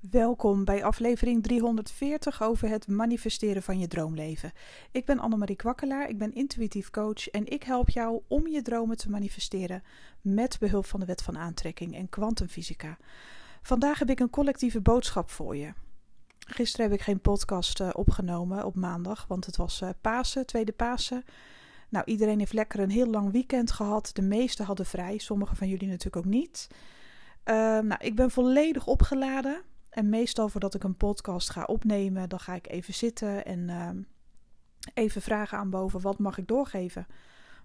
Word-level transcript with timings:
Welkom 0.00 0.64
bij 0.64 0.84
aflevering 0.84 1.42
340 1.42 2.42
over 2.42 2.68
het 2.68 2.88
manifesteren 2.88 3.62
van 3.62 3.78
je 3.78 3.88
droomleven. 3.88 4.52
Ik 4.90 5.04
ben 5.04 5.18
Annemarie 5.18 5.56
Kwakkelaar, 5.56 6.08
ik 6.08 6.18
ben 6.18 6.34
intuïtief 6.34 6.90
coach 6.90 7.28
en 7.28 7.46
ik 7.46 7.62
help 7.62 7.88
jou 7.88 8.22
om 8.28 8.46
je 8.46 8.62
dromen 8.62 8.96
te 8.96 9.10
manifesteren 9.10 9.82
met 10.20 10.58
behulp 10.58 10.86
van 10.86 11.00
de 11.00 11.06
wet 11.06 11.22
van 11.22 11.38
aantrekking 11.38 11.94
en 11.94 12.08
kwantumfysica. 12.08 12.98
Vandaag 13.62 13.98
heb 13.98 14.10
ik 14.10 14.20
een 14.20 14.30
collectieve 14.30 14.80
boodschap 14.80 15.30
voor 15.30 15.56
je. 15.56 15.72
Gisteren 16.38 16.90
heb 16.90 16.98
ik 16.98 17.04
geen 17.04 17.20
podcast 17.20 17.80
uh, 17.80 17.88
opgenomen 17.92 18.64
op 18.64 18.74
maandag, 18.74 19.26
want 19.28 19.46
het 19.46 19.56
was 19.56 19.80
uh, 19.80 19.88
Pasen, 20.00 20.46
tweede 20.46 20.72
Pasen. 20.72 21.24
Nou, 21.88 22.04
iedereen 22.04 22.38
heeft 22.38 22.52
lekker 22.52 22.80
een 22.80 22.90
heel 22.90 23.10
lang 23.10 23.32
weekend 23.32 23.70
gehad. 23.70 24.10
De 24.12 24.22
meesten 24.22 24.64
hadden 24.64 24.86
vrij, 24.86 25.18
sommigen 25.18 25.56
van 25.56 25.68
jullie 25.68 25.88
natuurlijk 25.88 26.26
ook 26.26 26.32
niet. 26.32 26.68
Uh, 27.44 27.54
nou, 27.54 27.96
ik 27.98 28.14
ben 28.14 28.30
volledig 28.30 28.86
opgeladen. 28.86 29.62
En 29.98 30.08
meestal 30.08 30.48
voordat 30.48 30.74
ik 30.74 30.84
een 30.84 30.96
podcast 30.96 31.50
ga 31.50 31.62
opnemen, 31.62 32.28
dan 32.28 32.40
ga 32.40 32.54
ik 32.54 32.68
even 32.68 32.94
zitten 32.94 33.44
en 33.44 33.68
uh, 33.68 33.88
even 34.94 35.22
vragen 35.22 35.58
aan 35.58 35.70
boven: 35.70 36.00
wat 36.00 36.18
mag 36.18 36.38
ik 36.38 36.48
doorgeven? 36.48 37.06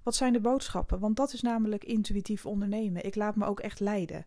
Wat 0.03 0.15
zijn 0.15 0.33
de 0.33 0.39
boodschappen? 0.39 0.99
Want 0.99 1.15
dat 1.15 1.33
is 1.33 1.41
namelijk 1.41 1.83
intuïtief 1.83 2.45
ondernemen. 2.45 3.05
Ik 3.05 3.15
laat 3.15 3.35
me 3.35 3.45
ook 3.45 3.59
echt 3.59 3.79
leiden. 3.79 4.25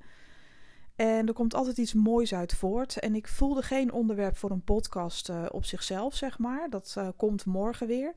En 0.96 1.26
er 1.26 1.32
komt 1.32 1.54
altijd 1.54 1.78
iets 1.78 1.94
moois 1.94 2.34
uit 2.34 2.54
voort. 2.54 2.98
En 2.98 3.14
ik 3.14 3.28
voelde 3.28 3.62
geen 3.62 3.92
onderwerp 3.92 4.36
voor 4.36 4.50
een 4.50 4.64
podcast 4.64 5.28
uh, 5.28 5.44
op 5.50 5.64
zichzelf, 5.64 6.14
zeg 6.14 6.38
maar. 6.38 6.70
Dat 6.70 6.94
uh, 6.98 7.08
komt 7.16 7.44
morgen 7.44 7.86
weer. 7.86 8.14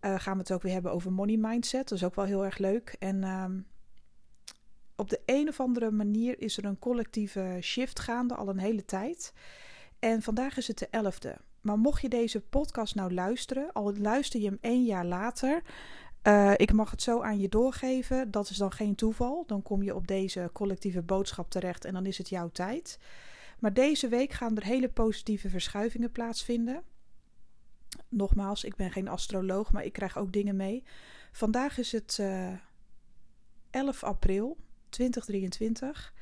Uh, 0.00 0.18
gaan 0.18 0.32
we 0.32 0.38
het 0.38 0.52
ook 0.52 0.62
weer 0.62 0.72
hebben 0.72 0.92
over 0.92 1.12
money 1.12 1.36
mindset. 1.36 1.88
Dat 1.88 1.98
is 1.98 2.04
ook 2.04 2.14
wel 2.14 2.24
heel 2.24 2.44
erg 2.44 2.58
leuk. 2.58 2.96
En 2.98 3.24
ehm, 3.24 3.58
op 4.96 5.10
de 5.10 5.20
een 5.26 5.48
of 5.48 5.60
andere 5.60 5.90
manier 5.90 6.40
is 6.40 6.56
er 6.56 6.64
een 6.64 6.78
collectieve 6.78 7.58
shift 7.60 8.00
gaande 8.00 8.34
al 8.34 8.48
een 8.48 8.58
hele 8.58 8.84
tijd. 8.84 9.32
En 9.98 10.22
vandaag 10.22 10.56
is 10.56 10.68
het 10.68 10.78
de 10.78 10.88
11e. 10.88 11.42
Maar 11.60 11.78
mocht 11.78 12.02
je 12.02 12.08
deze 12.08 12.40
podcast 12.40 12.94
nou 12.94 13.14
luisteren, 13.14 13.72
al 13.72 13.96
luister 13.96 14.40
je 14.40 14.46
hem 14.46 14.58
één 14.60 14.84
jaar 14.84 15.04
later, 15.04 15.62
uh, 16.26 16.52
ik 16.56 16.72
mag 16.72 16.90
het 16.90 17.02
zo 17.02 17.20
aan 17.20 17.38
je 17.38 17.48
doorgeven. 17.48 18.30
Dat 18.30 18.50
is 18.50 18.56
dan 18.56 18.72
geen 18.72 18.94
toeval. 18.94 19.44
Dan 19.46 19.62
kom 19.62 19.82
je 19.82 19.94
op 19.94 20.06
deze 20.06 20.50
collectieve 20.52 21.02
boodschap 21.02 21.50
terecht 21.50 21.84
en 21.84 21.92
dan 21.92 22.06
is 22.06 22.18
het 22.18 22.28
jouw 22.28 22.48
tijd. 22.48 22.98
Maar 23.58 23.72
deze 23.72 24.08
week 24.08 24.32
gaan 24.32 24.56
er 24.56 24.64
hele 24.64 24.88
positieve 24.88 25.48
verschuivingen 25.48 26.12
plaatsvinden. 26.12 26.82
Nogmaals, 28.08 28.64
ik 28.64 28.76
ben 28.76 28.92
geen 28.92 29.08
astroloog, 29.08 29.72
maar 29.72 29.84
ik 29.84 29.92
krijg 29.92 30.18
ook 30.18 30.32
dingen 30.32 30.56
mee. 30.56 30.84
Vandaag 31.32 31.78
is 31.78 31.92
het 31.92 32.18
uh, 32.20 32.52
11 33.70 34.04
april 34.04 34.56
2023. 34.94 36.12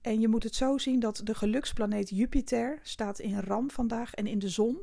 En 0.00 0.20
je 0.20 0.28
moet 0.28 0.42
het 0.42 0.54
zo 0.54 0.78
zien 0.78 1.00
dat 1.00 1.20
de 1.24 1.34
geluksplaneet 1.34 2.08
Jupiter 2.08 2.78
staat 2.82 3.18
in 3.18 3.40
ram 3.40 3.70
vandaag 3.70 4.14
en 4.14 4.26
in 4.26 4.38
de 4.38 4.48
zon. 4.48 4.78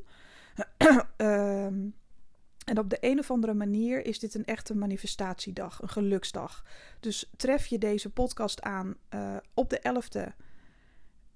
um, 1.16 1.94
en 2.70 2.78
op 2.78 2.90
de 2.90 2.98
een 3.00 3.18
of 3.18 3.30
andere 3.30 3.54
manier 3.54 4.06
is 4.06 4.18
dit 4.18 4.34
een 4.34 4.44
echte 4.44 4.76
manifestatiedag, 4.76 5.82
een 5.82 5.88
geluksdag. 5.88 6.64
Dus 7.00 7.30
tref 7.36 7.66
je 7.66 7.78
deze 7.78 8.10
podcast 8.10 8.62
aan 8.62 8.96
uh, 9.14 9.36
op 9.54 9.70
de 9.70 9.80
11e 9.80 10.44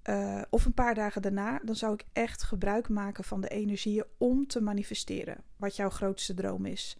uh, 0.09 0.41
of 0.49 0.65
een 0.65 0.73
paar 0.73 0.95
dagen 0.95 1.21
daarna, 1.21 1.59
dan 1.63 1.75
zou 1.75 1.93
ik 1.93 2.05
echt 2.13 2.43
gebruik 2.43 2.89
maken 2.89 3.23
van 3.23 3.41
de 3.41 3.47
energieën 3.47 4.05
om 4.17 4.47
te 4.47 4.61
manifesteren 4.61 5.43
wat 5.57 5.75
jouw 5.75 5.89
grootste 5.89 6.33
droom 6.33 6.65
is. 6.65 6.97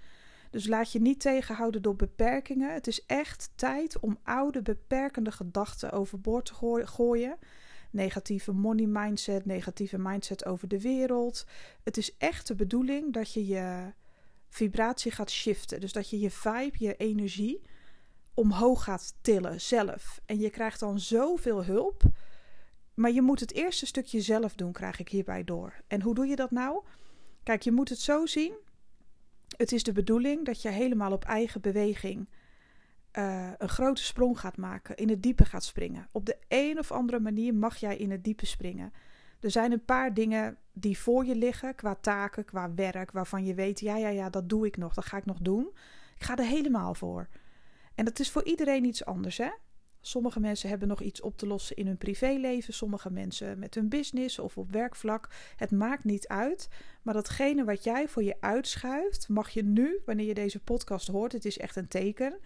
Dus 0.52 0.67
laat 0.67 0.91
je 0.91 1.02
niet 1.02 1.19
tegenhouden 1.19 1.81
door 1.81 1.95
beperkingen. 1.95 2.73
Het 2.73 2.88
is 2.88 3.05
echt 3.05 3.52
tijd 3.55 3.99
om 3.99 4.17
oude 4.23 4.61
beperkende 4.61 5.31
gedachten 5.31 5.91
overboord 5.91 6.45
te 6.45 6.85
gooien. 6.85 7.38
Negatieve 7.91 8.52
money 8.52 8.85
mindset, 8.85 9.45
negatieve 9.45 9.97
mindset 9.97 10.45
over 10.45 10.67
de 10.67 10.81
wereld. 10.81 11.45
Het 11.83 11.97
is 11.97 12.17
echt 12.17 12.47
de 12.47 12.55
bedoeling 12.55 13.13
dat 13.13 13.33
je 13.33 13.47
je 13.47 13.93
vibratie 14.49 15.11
gaat 15.11 15.31
shiften. 15.31 15.80
Dus 15.80 15.91
dat 15.91 16.09
je 16.09 16.19
je 16.19 16.31
vibe, 16.31 16.76
je 16.77 16.95
energie 16.95 17.61
omhoog 18.33 18.83
gaat 18.83 19.14
tillen 19.21 19.61
zelf. 19.61 20.21
En 20.26 20.39
je 20.39 20.49
krijgt 20.49 20.80
dan 20.80 20.99
zoveel 20.99 21.64
hulp. 21.64 22.03
Maar 22.93 23.11
je 23.11 23.21
moet 23.21 23.39
het 23.39 23.53
eerste 23.53 23.86
stukje 23.86 24.21
zelf 24.21 24.55
doen, 24.55 24.71
krijg 24.71 24.99
ik 24.99 25.09
hierbij 25.09 25.43
door. 25.43 25.73
En 25.87 26.02
hoe 26.02 26.15
doe 26.15 26.26
je 26.26 26.36
dat 26.36 26.52
nou? 26.52 26.83
Kijk, 27.43 27.61
je 27.61 27.71
moet 27.71 27.89
het 27.89 27.99
zo 27.99 28.26
zien 28.26 28.53
het 29.58 29.72
is 29.72 29.84
de 29.84 29.92
bedoeling 29.92 30.45
dat 30.45 30.62
je 30.62 30.70
helemaal 30.70 31.12
op 31.12 31.26
eigen 31.26 31.62
beweging 31.62 32.28
uh, 33.17 33.50
een 33.58 33.70
grote 33.70 34.04
sprong 34.04 34.39
gaat 34.39 34.58
maken, 34.58 34.95
in 34.95 35.10
het 35.10 35.23
diepe 35.23 35.45
gaat 35.45 35.64
springen. 35.64 36.08
Op 36.12 36.26
de 36.26 36.38
een 36.48 36.80
of 36.80 36.92
andere 36.92 37.20
manier 37.20 37.56
mag 37.56 37.78
jij 37.78 37.98
in 37.98 38.12
het 38.12 38.23
diepe 38.23 38.45
springen. 38.45 38.94
Er 39.39 39.52
zijn 39.52 39.72
een 39.72 39.86
paar 39.86 40.14
dingen 40.14 40.58
die 40.73 40.98
voor 40.98 41.26
je 41.26 41.36
liggen, 41.36 41.76
qua 41.76 41.95
taken, 41.95 42.45
qua 42.45 42.73
werk, 42.73 43.12
waarvan 43.12 43.45
je 43.45 43.54
weet: 43.54 43.80
ja, 43.80 43.98
ja, 43.98 44.10
ja, 44.10 44.30
dat 44.30 44.50
doe 44.50 44.66
ik 44.66 44.78
nog, 44.78 44.94
dat 44.94 45.06
ga 45.06 45.17
ik 45.17 45.26
nog 45.26 45.38
doen. 45.38 45.70
Ik 46.16 46.23
ga 46.23 46.38
er 46.38 46.45
helemaal 46.45 46.94
voor. 46.94 47.28
En 47.95 48.06
dat 48.06 48.20
is 48.20 48.32
voor 48.32 48.44
iedereen 48.44 48.86
iets 48.86 49.06
anders, 49.06 49.38
hè? 49.38 49.50
Sommige 50.02 50.39
mensen 50.39 50.70
hebben 50.70 50.88
nog 50.88 51.02
iets 51.02 51.22
op 51.22 51.38
te 51.38 51.48
lossen 51.48 51.76
in 51.76 51.88
hun 51.88 51.98
privéleven, 51.98 52.73
sommige 52.73 53.12
mensen 53.12 53.60
met 53.60 53.76
hun 53.76 53.89
business 53.89 54.39
of 54.39 54.58
op 54.58 54.72
werkvlak. 54.72 55.30
Het 55.56 55.72
maakt 55.72 56.04
niet 56.04 56.28
uit, 56.28 56.67
maar 57.02 57.14
datgene 57.14 57.64
wat 57.64 57.84
jij 57.84 58.08
voor 58.08 58.23
je 58.23 58.36
uitschuift, 58.39 59.30
mag 59.30 59.50
je 59.50 59.64
nu, 59.64 60.02
wanneer 60.06 60.26
je 60.26 60.34
deze 60.34 60.60
podcast 60.60 61.08
hoort, 61.08 61.32
het 61.32 61.45
is 61.45 61.58
echt 61.58 61.76
een 61.76 61.88
teken, 61.88 62.38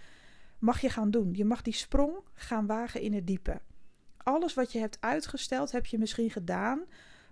mag 0.60 0.82
je 0.82 0.90
gaan 0.90 1.12
doen. 1.12 1.34
Je 1.34 1.46
mag 1.46 1.62
die 1.62 1.74
sprong 1.74 2.14
gaan 2.34 2.66
wagen 2.66 3.02
in 3.02 3.14
het 3.14 3.28
diepe. 3.28 3.62
Alles 4.18 4.54
wat 4.54 4.72
je 4.72 4.80
hebt 4.80 4.98
uitgesteld, 5.00 5.72
heb 5.72 5.86
je 5.86 5.98
misschien 5.98 6.32
gedaan 6.32 6.86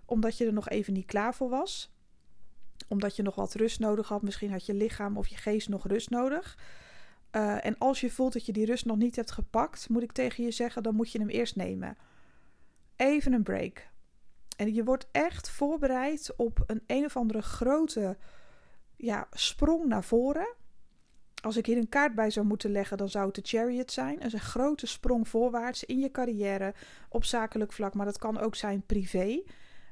omdat 0.04 0.38
je 0.38 0.46
er 0.46 0.52
nog 0.52 0.68
even 0.68 0.92
niet 0.92 1.06
klaar 1.06 1.34
voor 1.34 1.48
was. 1.48 1.92
Omdat 2.88 3.16
je 3.16 3.22
nog 3.22 3.34
wat 3.34 3.54
rust 3.54 3.80
nodig 3.80 4.08
had. 4.08 4.22
Misschien 4.22 4.50
had 4.50 4.66
je 4.66 4.74
lichaam 4.74 5.16
of 5.16 5.26
je 5.26 5.36
geest 5.36 5.68
nog 5.68 5.86
rust 5.86 6.10
nodig. 6.10 6.58
Uh, 7.36 7.64
en 7.64 7.78
als 7.78 8.00
je 8.00 8.10
voelt 8.10 8.32
dat 8.32 8.46
je 8.46 8.52
die 8.52 8.66
rust 8.66 8.84
nog 8.84 8.96
niet 8.96 9.16
hebt 9.16 9.30
gepakt, 9.30 9.88
moet 9.88 10.02
ik 10.02 10.12
tegen 10.12 10.44
je 10.44 10.50
zeggen, 10.50 10.82
dan 10.82 10.94
moet 10.94 11.12
je 11.12 11.18
hem 11.18 11.28
eerst 11.28 11.56
nemen. 11.56 11.96
Even 12.96 13.32
een 13.32 13.42
break. 13.42 13.88
En 14.56 14.74
je 14.74 14.84
wordt 14.84 15.06
echt 15.12 15.50
voorbereid 15.50 16.32
op 16.36 16.62
een 16.66 16.82
een 16.86 17.04
of 17.04 17.16
andere 17.16 17.42
grote 17.42 18.16
ja, 18.96 19.28
sprong 19.30 19.86
naar 19.86 20.04
voren. 20.04 20.54
Als 21.42 21.56
ik 21.56 21.66
hier 21.66 21.76
een 21.76 21.88
kaart 21.88 22.14
bij 22.14 22.30
zou 22.30 22.46
moeten 22.46 22.70
leggen, 22.70 22.96
dan 22.96 23.08
zou 23.08 23.26
het 23.26 23.34
de 23.34 23.42
chariot 23.44 23.90
zijn. 23.90 24.14
Dat 24.14 24.26
is 24.26 24.32
een 24.32 24.40
grote 24.40 24.86
sprong 24.86 25.28
voorwaarts 25.28 25.84
in 25.84 25.98
je 25.98 26.10
carrière 26.10 26.74
op 27.08 27.24
zakelijk 27.24 27.72
vlak, 27.72 27.94
maar 27.94 28.06
dat 28.06 28.18
kan 28.18 28.38
ook 28.38 28.54
zijn 28.54 28.82
privé. 28.86 29.42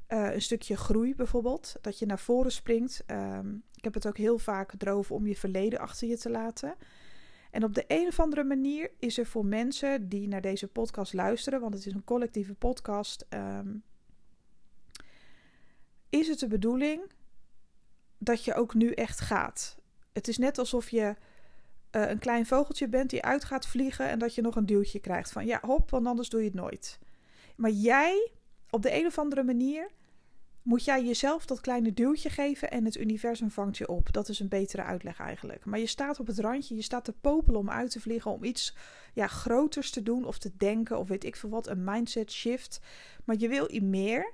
Uh, 0.09 0.35
een 0.35 0.43
stukje 0.43 0.77
groei 0.77 1.15
bijvoorbeeld, 1.15 1.77
dat 1.81 1.99
je 1.99 2.07
naar 2.07 2.19
voren 2.19 2.53
springt. 2.53 3.05
Um, 3.07 3.63
ik 3.75 3.85
heb 3.85 3.95
het 3.95 4.07
ook 4.07 4.17
heel 4.17 4.39
vaak 4.39 4.71
gedroven 4.71 5.15
om 5.15 5.27
je 5.27 5.37
verleden 5.37 5.79
achter 5.79 6.09
je 6.09 6.19
te 6.19 6.31
laten. 6.31 6.75
En 7.53 7.65
op 7.65 7.75
de 7.75 7.85
een 7.89 8.07
of 8.07 8.21
andere 8.21 8.45
manier 8.45 8.91
is 8.99 9.19
er 9.19 9.27
voor 9.27 9.45
mensen 9.45 10.09
die 10.09 10.29
naar 10.29 10.41
deze 10.41 10.69
podcast 10.69 11.13
luisteren, 11.13 11.61
want 11.61 11.75
het 11.75 11.87
is 11.87 11.93
een 11.93 12.05
collectieve 12.05 12.55
podcast, 12.55 13.27
um, 13.31 13.83
is 16.09 16.29
het 16.29 16.39
de 16.39 16.47
bedoeling 16.47 17.03
dat 18.19 18.45
je 18.45 18.55
ook 18.55 18.75
nu 18.75 18.91
echt 18.91 19.21
gaat. 19.21 19.77
Het 20.13 20.29
is 20.29 20.39
net 20.39 20.59
alsof 20.59 20.91
je 20.91 21.15
uh, 21.91 22.09
een 22.09 22.19
klein 22.19 22.47
vogeltje 22.47 22.89
bent 22.89 23.11
die 23.11 23.23
uit 23.23 23.45
gaat 23.45 23.67
vliegen 23.67 24.09
en 24.09 24.19
dat 24.19 24.35
je 24.35 24.43
nog 24.43 24.57
een 24.57 24.67
duwtje 24.67 25.01
krijgt 25.01 25.33
van 25.33 25.47
ja, 25.47 25.59
hop, 25.63 25.91
want 25.91 26.07
anders 26.07 26.29
doe 26.29 26.41
je 26.41 26.47
het 26.47 26.55
nooit. 26.55 26.99
Maar 27.57 27.71
jij, 27.71 28.31
op 28.71 28.83
de 28.83 28.95
een 28.95 29.07
of 29.07 29.19
andere 29.19 29.43
manier, 29.43 29.91
moet 30.63 30.85
jij 30.85 31.05
jezelf 31.05 31.47
dat 31.47 31.61
kleine 31.61 31.93
duwtje 31.93 32.31
geven 32.31 32.71
en 32.71 32.85
het 32.85 32.97
universum 32.97 33.51
vangt 33.51 33.77
je 33.77 33.89
op. 33.89 34.13
Dat 34.13 34.29
is 34.29 34.41
een 34.41 34.49
betere 34.49 34.83
uitleg 34.83 35.21
eigenlijk. 35.21 35.65
Maar 35.65 35.79
je 35.79 35.87
staat 35.87 36.21
op 36.21 36.27
het 36.27 36.39
randje, 36.39 36.75
je 36.75 36.83
staat 36.83 37.05
te 37.05 37.13
popelen 37.13 37.61
om 37.61 37.71
uit 37.71 37.91
te 37.91 38.01
vliegen, 38.01 38.31
om 38.31 38.45
iets 38.45 38.77
ja, 39.15 39.27
groters 39.27 39.91
te 39.91 40.03
doen 40.03 40.25
of 40.25 40.39
te 40.39 40.53
denken 40.57 40.99
of 40.99 41.09
weet 41.09 41.25
ik 41.25 41.37
veel 41.37 41.51
wat, 41.51 41.67
een 41.67 41.85
mindset 41.85 42.33
shift. 42.33 42.81
Maar 43.25 43.37
je 43.39 43.49
wil 43.49 43.69
meer, 43.83 44.33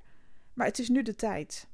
maar 0.52 0.66
het 0.66 0.78
is 0.78 0.88
nu 0.88 1.02
de 1.02 1.14
tijd. 1.14 1.68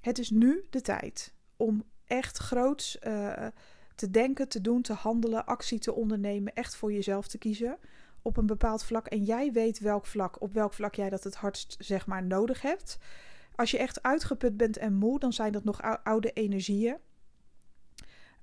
Het 0.00 0.18
is 0.18 0.30
nu 0.30 0.64
de 0.70 0.80
tijd 0.80 1.34
om 1.56 1.84
echt 2.04 2.38
groots 2.38 2.98
uh, 3.06 3.46
te 3.94 4.10
denken, 4.10 4.48
te 4.48 4.60
doen, 4.60 4.82
te 4.82 4.92
handelen, 4.92 5.46
actie 5.46 5.78
te 5.78 5.94
ondernemen, 5.94 6.52
echt 6.52 6.76
voor 6.76 6.92
jezelf 6.92 7.28
te 7.28 7.38
kiezen 7.38 7.78
op 8.22 8.36
een 8.36 8.46
bepaald 8.46 8.84
vlak. 8.84 9.06
En 9.06 9.22
jij 9.22 9.52
weet 9.52 9.78
welk 9.78 10.06
vlak, 10.06 10.40
op 10.40 10.52
welk 10.52 10.72
vlak 10.72 10.94
jij 10.94 11.10
dat 11.10 11.24
het 11.24 11.34
hardst 11.34 11.76
zeg 11.78 12.06
maar 12.06 12.24
nodig 12.24 12.62
hebt. 12.62 12.98
Als 13.56 13.70
je 13.70 13.78
echt 13.78 14.02
uitgeput 14.02 14.56
bent 14.56 14.76
en 14.76 14.94
moe, 14.94 15.18
dan 15.18 15.32
zijn 15.32 15.52
dat 15.52 15.64
nog 15.64 16.02
oude 16.02 16.32
energieën. 16.32 16.96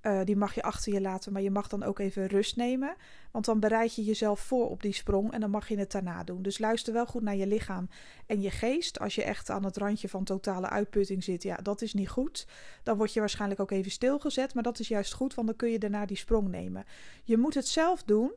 Uh, 0.01 0.23
die 0.23 0.35
mag 0.35 0.55
je 0.55 0.63
achter 0.63 0.93
je 0.93 1.01
laten, 1.01 1.33
maar 1.33 1.41
je 1.41 1.51
mag 1.51 1.67
dan 1.67 1.83
ook 1.83 1.99
even 1.99 2.27
rust 2.27 2.55
nemen. 2.55 2.95
Want 3.31 3.45
dan 3.45 3.59
bereid 3.59 3.95
je 3.95 4.03
jezelf 4.03 4.39
voor 4.39 4.69
op 4.69 4.81
die 4.81 4.93
sprong 4.93 5.31
en 5.31 5.39
dan 5.39 5.49
mag 5.49 5.67
je 5.67 5.77
het 5.77 5.91
daarna 5.91 6.23
doen. 6.23 6.41
Dus 6.41 6.57
luister 6.57 6.93
wel 6.93 7.05
goed 7.05 7.21
naar 7.21 7.35
je 7.35 7.47
lichaam 7.47 7.89
en 8.25 8.41
je 8.41 8.49
geest. 8.49 8.99
Als 8.99 9.15
je 9.15 9.23
echt 9.23 9.49
aan 9.49 9.65
het 9.65 9.77
randje 9.77 10.09
van 10.09 10.23
totale 10.23 10.69
uitputting 10.69 11.23
zit, 11.23 11.43
ja, 11.43 11.55
dat 11.55 11.81
is 11.81 11.93
niet 11.93 12.09
goed. 12.09 12.47
Dan 12.83 12.97
word 12.97 13.13
je 13.13 13.19
waarschijnlijk 13.19 13.59
ook 13.59 13.71
even 13.71 13.91
stilgezet, 13.91 14.53
maar 14.53 14.63
dat 14.63 14.79
is 14.79 14.87
juist 14.87 15.13
goed, 15.13 15.33
want 15.33 15.47
dan 15.47 15.55
kun 15.55 15.69
je 15.69 15.79
daarna 15.79 16.05
die 16.05 16.17
sprong 16.17 16.47
nemen. 16.47 16.85
Je 17.23 17.37
moet 17.37 17.53
het 17.53 17.67
zelf 17.67 18.03
doen. 18.03 18.31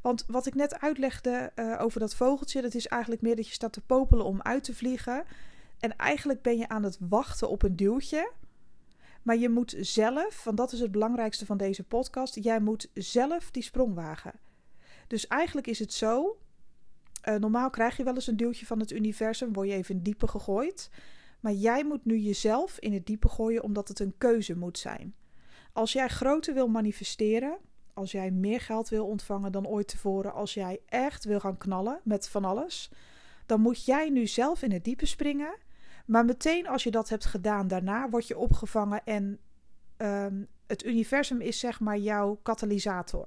Want 0.00 0.24
wat 0.26 0.46
ik 0.46 0.54
net 0.54 0.80
uitlegde 0.80 1.52
uh, 1.56 1.80
over 1.80 2.00
dat 2.00 2.14
vogeltje, 2.14 2.62
dat 2.62 2.74
is 2.74 2.86
eigenlijk 2.86 3.22
meer 3.22 3.36
dat 3.36 3.46
je 3.46 3.52
staat 3.52 3.72
te 3.72 3.80
popelen 3.80 4.24
om 4.24 4.42
uit 4.42 4.64
te 4.64 4.74
vliegen. 4.74 5.24
En 5.78 5.96
eigenlijk 5.96 6.42
ben 6.42 6.58
je 6.58 6.68
aan 6.68 6.82
het 6.82 6.96
wachten 7.00 7.48
op 7.48 7.62
een 7.62 7.76
duwtje. 7.76 8.32
Maar 9.22 9.36
je 9.36 9.48
moet 9.48 9.74
zelf, 9.78 10.44
want 10.44 10.56
dat 10.56 10.72
is 10.72 10.80
het 10.80 10.90
belangrijkste 10.90 11.46
van 11.46 11.56
deze 11.56 11.82
podcast, 11.82 12.34
jij 12.34 12.60
moet 12.60 12.90
zelf 12.94 13.50
die 13.50 13.62
sprong 13.62 13.94
wagen. 13.94 14.32
Dus 15.06 15.26
eigenlijk 15.26 15.66
is 15.66 15.78
het 15.78 15.92
zo. 15.92 16.38
Uh, 17.28 17.34
normaal 17.34 17.70
krijg 17.70 17.96
je 17.96 18.04
wel 18.04 18.14
eens 18.14 18.26
een 18.26 18.36
duwtje 18.36 18.66
van 18.66 18.80
het 18.80 18.92
universum, 18.92 19.52
word 19.52 19.68
je 19.68 19.74
even 19.74 19.94
in 19.94 20.02
diepe 20.02 20.28
gegooid. 20.28 20.90
Maar 21.40 21.52
jij 21.52 21.84
moet 21.84 22.04
nu 22.04 22.18
jezelf 22.18 22.78
in 22.78 22.92
het 22.92 23.06
diepe 23.06 23.28
gooien 23.28 23.62
omdat 23.62 23.88
het 23.88 24.00
een 24.00 24.14
keuze 24.18 24.56
moet 24.56 24.78
zijn. 24.78 25.14
Als 25.72 25.92
jij 25.92 26.08
groter 26.08 26.54
wil 26.54 26.68
manifesteren, 26.68 27.58
als 27.94 28.12
jij 28.12 28.30
meer 28.30 28.60
geld 28.60 28.88
wil 28.88 29.06
ontvangen 29.06 29.52
dan 29.52 29.66
ooit 29.66 29.88
tevoren, 29.88 30.32
als 30.32 30.54
jij 30.54 30.80
echt 30.86 31.24
wil 31.24 31.40
gaan 31.40 31.58
knallen 31.58 32.00
met 32.04 32.28
van 32.28 32.44
alles, 32.44 32.90
dan 33.46 33.60
moet 33.60 33.84
jij 33.84 34.08
nu 34.08 34.26
zelf 34.26 34.62
in 34.62 34.72
het 34.72 34.84
diepe 34.84 35.06
springen. 35.06 35.56
Maar 36.06 36.24
meteen 36.24 36.68
als 36.68 36.82
je 36.82 36.90
dat 36.90 37.08
hebt 37.08 37.24
gedaan, 37.24 37.68
daarna 37.68 38.08
word 38.08 38.26
je 38.26 38.38
opgevangen 38.38 39.04
en 39.04 39.38
um, 39.96 40.48
het 40.66 40.84
universum 40.84 41.40
is 41.40 41.58
zeg 41.58 41.80
maar 41.80 41.98
jouw 41.98 42.38
katalysator. 42.42 43.26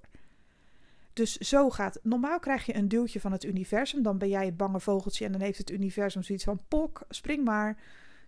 Dus 1.14 1.38
zo 1.38 1.70
gaat. 1.70 2.00
Normaal 2.04 2.40
krijg 2.40 2.66
je 2.66 2.76
een 2.76 2.88
duwtje 2.88 3.20
van 3.20 3.32
het 3.32 3.44
universum. 3.44 4.04
Dan 4.04 4.18
ben 4.18 4.30
jij 4.30 4.46
het 4.46 4.58
bange 4.58 4.80
vogeltje. 4.80 5.26
En 5.26 5.32
dan 5.32 5.42
heeft 5.42 5.58
het 5.58 5.72
universum 5.72 6.24
zoiets 6.24 6.44
van: 6.44 6.60
pok, 6.68 7.02
spring 7.10 7.44
maar. 7.44 7.78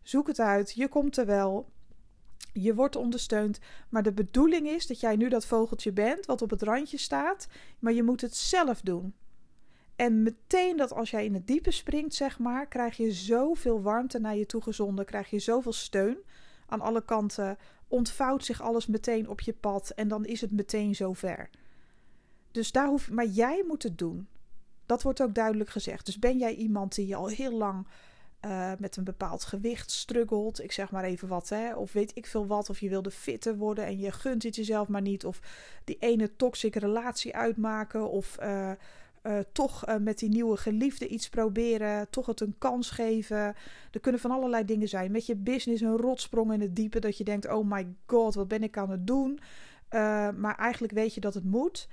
Zoek 0.02 0.28
het 0.28 0.40
uit. 0.40 0.72
Je 0.72 0.88
komt 0.88 1.18
er 1.18 1.26
wel. 1.26 1.70
Je 2.54 2.76
wordt 2.76 2.96
ondersteund. 2.96 3.60
Maar 3.90 4.04
de 4.04 4.12
bedoeling 4.12 4.68
is 4.68 4.88
dat 4.88 5.00
jij 5.00 5.16
nu 5.16 5.30
dat 5.30 5.46
vogeltje 5.46 5.92
bent. 5.92 6.26
Wat 6.26 6.42
op 6.42 6.50
het 6.50 6.62
randje 6.62 6.98
staat. 6.98 7.48
Maar 7.80 7.94
je 7.94 8.04
moet 8.04 8.22
het 8.22 8.36
zelf 8.36 8.82
doen. 8.82 9.14
En 9.96 10.24
meteen 10.24 10.78
dat 10.78 10.94
als 10.94 11.10
jij 11.10 11.26
in 11.26 11.34
het 11.34 11.48
diepe 11.48 11.72
springt, 11.72 12.14
zeg 12.14 12.40
maar, 12.40 12.68
krijg 12.68 12.98
je 12.98 13.12
zoveel 13.12 13.82
warmte 13.82 14.20
naar 14.20 14.36
je 14.36 14.46
toe 14.46 14.62
gezonden. 14.62 15.06
Krijg 15.06 15.30
je 15.30 15.40
zoveel 15.40 15.74
steun 15.74 16.18
aan 16.68 16.82
alle 16.82 17.06
kanten. 17.06 17.58
Ontvouwt 17.88 18.46
zich 18.46 18.62
alles 18.62 18.88
meteen 18.88 19.30
op 19.30 19.42
je 19.42 19.54
pad. 19.54 19.90
En 19.90 20.08
dan 20.08 20.26
is 20.26 20.42
het 20.42 20.52
meteen 20.52 20.96
zover. 20.96 21.50
Dus 22.52 22.72
daar 22.72 22.88
hoef, 22.88 23.12
maar 23.12 23.26
jij 23.26 23.64
moet 23.68 23.84
het 23.84 23.98
doen. 23.98 24.28
Dat 24.86 25.02
wordt 25.02 25.22
ook 25.22 25.34
duidelijk 25.34 25.70
gezegd. 25.70 26.06
Dus 26.06 26.20
ben 26.20 26.38
jij 26.38 26.56
iemand 26.56 26.96
die 26.96 27.16
al 27.16 27.28
heel 27.28 27.52
lang 27.58 27.88
uh, 28.46 28.72
met 28.80 28.96
een 28.96 29.04
bepaald 29.04 29.44
gewicht 29.44 29.92
struggelt, 29.92 30.64
ik 30.64 30.72
zeg 30.72 30.92
maar 30.92 31.04
even 31.04 31.28
wat, 31.28 31.50
hè, 31.50 31.76
of 31.76 31.94
weet 31.94 32.12
ik 32.14 32.26
veel 32.26 32.48
wat, 32.48 32.70
of 32.70 32.80
je 32.80 32.90
wilde 32.90 33.12
fitter 33.12 33.58
worden 33.58 33.86
en 33.86 34.00
je 34.00 34.12
gunt 34.12 34.44
het 34.44 34.56
jezelf 34.56 34.88
maar 34.88 35.02
niet, 35.02 35.26
of 35.26 35.40
die 35.84 35.98
ene 36.00 36.36
toxische 36.36 36.80
relatie 36.80 37.36
uitmaken, 37.36 38.10
of 38.10 38.38
uh, 38.42 38.72
uh, 39.24 39.40
toch 39.52 39.86
met 40.00 40.20
die 40.20 40.30
nieuwe 40.30 40.58
geliefde 40.58 41.08
iets 41.08 41.30
proberen, 41.30 42.10
toch 42.10 42.26
het 42.26 42.42
een 42.42 42.56
kans 42.58 42.90
geven. 42.90 43.56
Er 43.92 44.00
kunnen 44.02 44.22
van 44.22 44.32
allerlei 44.32 44.66
dingen 44.66 44.88
zijn. 44.88 45.12
Met 45.12 45.26
je 45.26 45.36
business 45.36 45.82
een 45.82 45.98
rotsprong 45.98 46.54
in 46.54 46.62
het 46.62 46.76
diepe, 46.76 47.00
dat 47.00 47.18
je 47.18 47.24
denkt: 47.24 47.52
oh 47.52 47.72
my 47.72 47.88
god, 48.06 48.36
wat 48.36 48.48
ben 48.48 48.64
ik 48.64 48.78
aan 48.78 48.90
het 48.90 49.08
doen? 49.08 49.40
maar 50.36 50.56
eigenlijk 50.58 50.94
weet 50.94 51.14
je 51.14 51.22
dat 51.22 51.34
het 51.34 51.44
moet. 51.44 51.88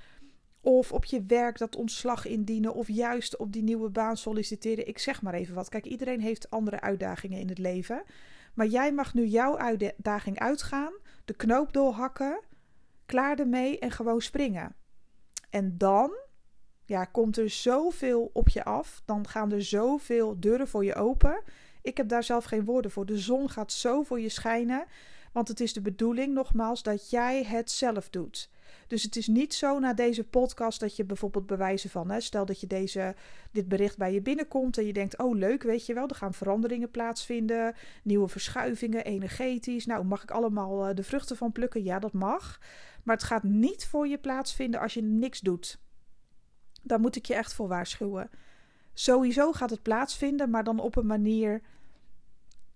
Of 0.67 0.93
op 0.93 1.05
je 1.05 1.25
werk 1.27 1.59
dat 1.59 1.77
ontslag 1.77 2.27
indienen. 2.27 2.75
Of 2.75 2.89
juist 2.89 3.37
op 3.37 3.53
die 3.53 3.63
nieuwe 3.63 3.89
baan 3.89 4.17
solliciteren. 4.17 4.89
Ik 4.89 4.99
zeg 4.99 5.23
maar 5.23 5.35
even 5.35 5.55
wat. 5.55 5.69
Kijk, 5.69 5.85
iedereen 5.85 6.21
heeft 6.21 6.51
andere 6.51 6.81
uitdagingen 6.81 7.41
in 7.41 7.49
het 7.49 7.59
leven. 7.59 8.03
Maar 8.55 8.67
jij 8.67 8.93
mag 8.93 9.15
nu 9.15 9.27
jouw 9.27 9.59
uitdaging 9.59 10.39
uitgaan. 10.39 10.93
De 11.25 11.35
knoop 11.35 11.73
doorhakken. 11.73 12.41
Klaar 13.05 13.39
ermee 13.39 13.79
en 13.79 13.91
gewoon 13.91 14.21
springen. 14.21 14.75
En 15.51 15.79
dan 15.79 16.13
ja, 16.85 17.05
komt 17.05 17.37
er 17.37 17.51
zoveel 17.51 18.31
op 18.33 18.49
je 18.49 18.65
af. 18.65 19.03
Dan 19.05 19.29
gaan 19.29 19.53
er 19.53 19.62
zoveel 19.62 20.41
deuren 20.41 20.69
voor 20.69 20.85
je 20.85 20.95
open. 20.95 21.43
Ik 21.83 21.97
heb 21.97 22.09
daar 22.09 22.25
zelf 22.25 22.45
geen 22.45 22.65
woorden 22.65 22.91
voor. 22.91 23.07
De 23.07 23.19
zon 23.19 23.51
gaat 23.51 23.73
zo 23.73 24.03
voor 24.03 24.21
je 24.21 24.29
schijnen. 24.29 24.85
Want 25.33 25.49
het 25.49 25.61
is 25.61 25.73
de 25.73 25.83
bedoeling, 25.83 26.35
nogmaals, 26.35 26.83
dat 26.83 27.11
jij 27.11 27.45
het 27.45 27.71
zelf 27.71 28.11
doet. 28.11 28.51
Dus 28.87 29.02
het 29.02 29.17
is 29.17 29.26
niet 29.26 29.55
zo 29.55 29.78
na 29.78 29.94
deze 29.94 30.25
podcast 30.25 30.81
dat 30.81 30.96
je 30.96 31.05
bijvoorbeeld 31.05 31.46
bewijzen 31.46 31.90
van, 31.90 32.11
hè, 32.11 32.20
stel 32.20 32.44
dat 32.44 32.61
je 32.61 32.67
deze, 32.67 33.14
dit 33.52 33.69
bericht 33.69 33.96
bij 33.96 34.12
je 34.12 34.23
binnenkomt 34.23 34.78
en 34.78 34.87
je 34.87 34.93
denkt, 34.93 35.19
oh 35.19 35.37
leuk, 35.37 35.62
weet 35.62 35.87
je 35.87 35.94
wel, 35.94 36.08
er 36.08 36.14
gaan 36.14 36.34
veranderingen 36.34 36.90
plaatsvinden, 36.90 37.75
nieuwe 38.02 38.28
verschuivingen, 38.28 39.05
energetisch. 39.05 39.87
Nou, 39.87 40.05
mag 40.05 40.23
ik 40.23 40.31
allemaal 40.31 40.87
eh, 40.87 40.94
de 40.94 41.02
vruchten 41.02 41.37
van 41.37 41.52
plukken? 41.52 41.84
Ja, 41.84 41.99
dat 41.99 42.12
mag. 42.12 42.61
Maar 43.02 43.17
het 43.17 43.25
gaat 43.25 43.43
niet 43.43 43.87
voor 43.87 44.08
je 44.08 44.19
plaatsvinden 44.19 44.81
als 44.81 44.94
je 44.94 45.02
niks 45.02 45.40
doet. 45.40 45.78
Daar 46.82 47.00
moet 47.00 47.17
ik 47.17 47.26
je 47.26 47.34
echt 47.34 47.55
voor 47.55 47.69
waarschuwen. 47.69 48.31
Sowieso 48.94 49.52
gaat 49.52 49.70
het 49.70 49.82
plaatsvinden, 49.82 50.50
maar 50.50 50.64
dan 50.64 50.81
op 50.81 50.96
een 50.96 51.06
manier 51.06 51.62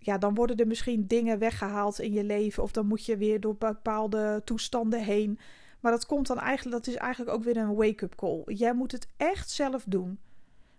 ja, 0.03 0.17
dan 0.17 0.35
worden 0.35 0.57
er 0.57 0.67
misschien 0.67 1.07
dingen 1.07 1.39
weggehaald 1.39 1.99
in 1.99 2.13
je 2.13 2.23
leven. 2.23 2.63
Of 2.63 2.71
dan 2.71 2.85
moet 2.85 3.05
je 3.05 3.17
weer 3.17 3.39
door 3.39 3.55
bepaalde 3.55 4.41
toestanden 4.45 5.03
heen. 5.03 5.39
Maar 5.81 5.91
dat 5.91 6.05
komt 6.05 6.27
dan 6.27 6.39
eigenlijk, 6.39 6.85
dat 6.85 6.93
is 6.93 6.99
eigenlijk 6.99 7.35
ook 7.37 7.43
weer 7.43 7.57
een 7.57 7.75
wake-up 7.75 8.15
call. 8.15 8.41
Jij 8.45 8.73
moet 8.73 8.91
het 8.91 9.07
echt 9.17 9.49
zelf 9.49 9.83
doen. 9.87 10.19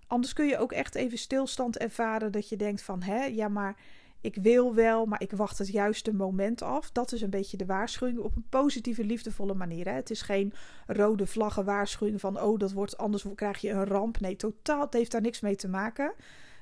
Anders 0.06 0.32
kun 0.32 0.46
je 0.46 0.58
ook 0.58 0.72
echt 0.72 0.94
even 0.94 1.18
stilstand 1.18 1.78
ervaren 1.78 2.32
dat 2.32 2.48
je 2.48 2.56
denkt 2.56 2.82
van, 2.82 3.02
hè, 3.02 3.24
ja, 3.24 3.48
maar 3.48 3.76
ik 4.20 4.34
wil 4.34 4.74
wel, 4.74 5.06
maar 5.06 5.22
ik 5.22 5.32
wacht 5.32 5.58
het 5.58 5.68
juiste 5.68 6.14
moment 6.14 6.62
af. 6.62 6.90
Dat 6.90 7.12
is 7.12 7.22
een 7.22 7.30
beetje 7.30 7.56
de 7.56 7.66
waarschuwing 7.66 8.18
op 8.18 8.36
een 8.36 8.46
positieve, 8.48 9.04
liefdevolle 9.04 9.54
manier. 9.54 9.88
Hè? 9.88 9.92
Het 9.92 10.10
is 10.10 10.22
geen 10.22 10.52
rode 10.86 11.26
vlaggen 11.26 11.64
waarschuwing 11.64 12.20
van, 12.20 12.40
oh, 12.40 12.58
dat 12.58 12.72
wordt 12.72 12.98
anders, 12.98 13.24
krijg 13.34 13.60
je 13.60 13.70
een 13.70 13.84
ramp. 13.84 14.20
Nee, 14.20 14.36
totaal, 14.36 14.80
het 14.80 14.92
heeft 14.92 15.10
daar 15.10 15.20
niks 15.20 15.40
mee 15.40 15.56
te 15.56 15.68
maken. 15.68 16.12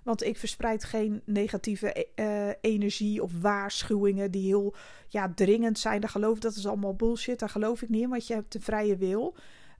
Want 0.02 0.22
ik 0.22 0.36
verspreid 0.36 0.84
geen 0.84 1.22
negatieve 1.24 2.06
uh, 2.16 2.48
energie 2.60 3.22
of 3.22 3.32
waarschuwingen 3.40 4.30
die 4.30 4.46
heel 4.46 4.74
ja, 5.08 5.32
dringend 5.34 5.78
zijn. 5.78 6.00
Daar 6.00 6.10
geloof 6.10 6.36
ik, 6.36 6.42
dat 6.42 6.54
is 6.54 6.66
allemaal 6.66 6.94
bullshit. 6.94 7.38
Daar 7.38 7.48
geloof 7.48 7.82
ik 7.82 7.88
niet 7.88 8.02
in, 8.02 8.08
want 8.08 8.26
je 8.26 8.34
hebt 8.34 8.52
de 8.52 8.60
vrije 8.60 8.96
wil. 8.96 9.34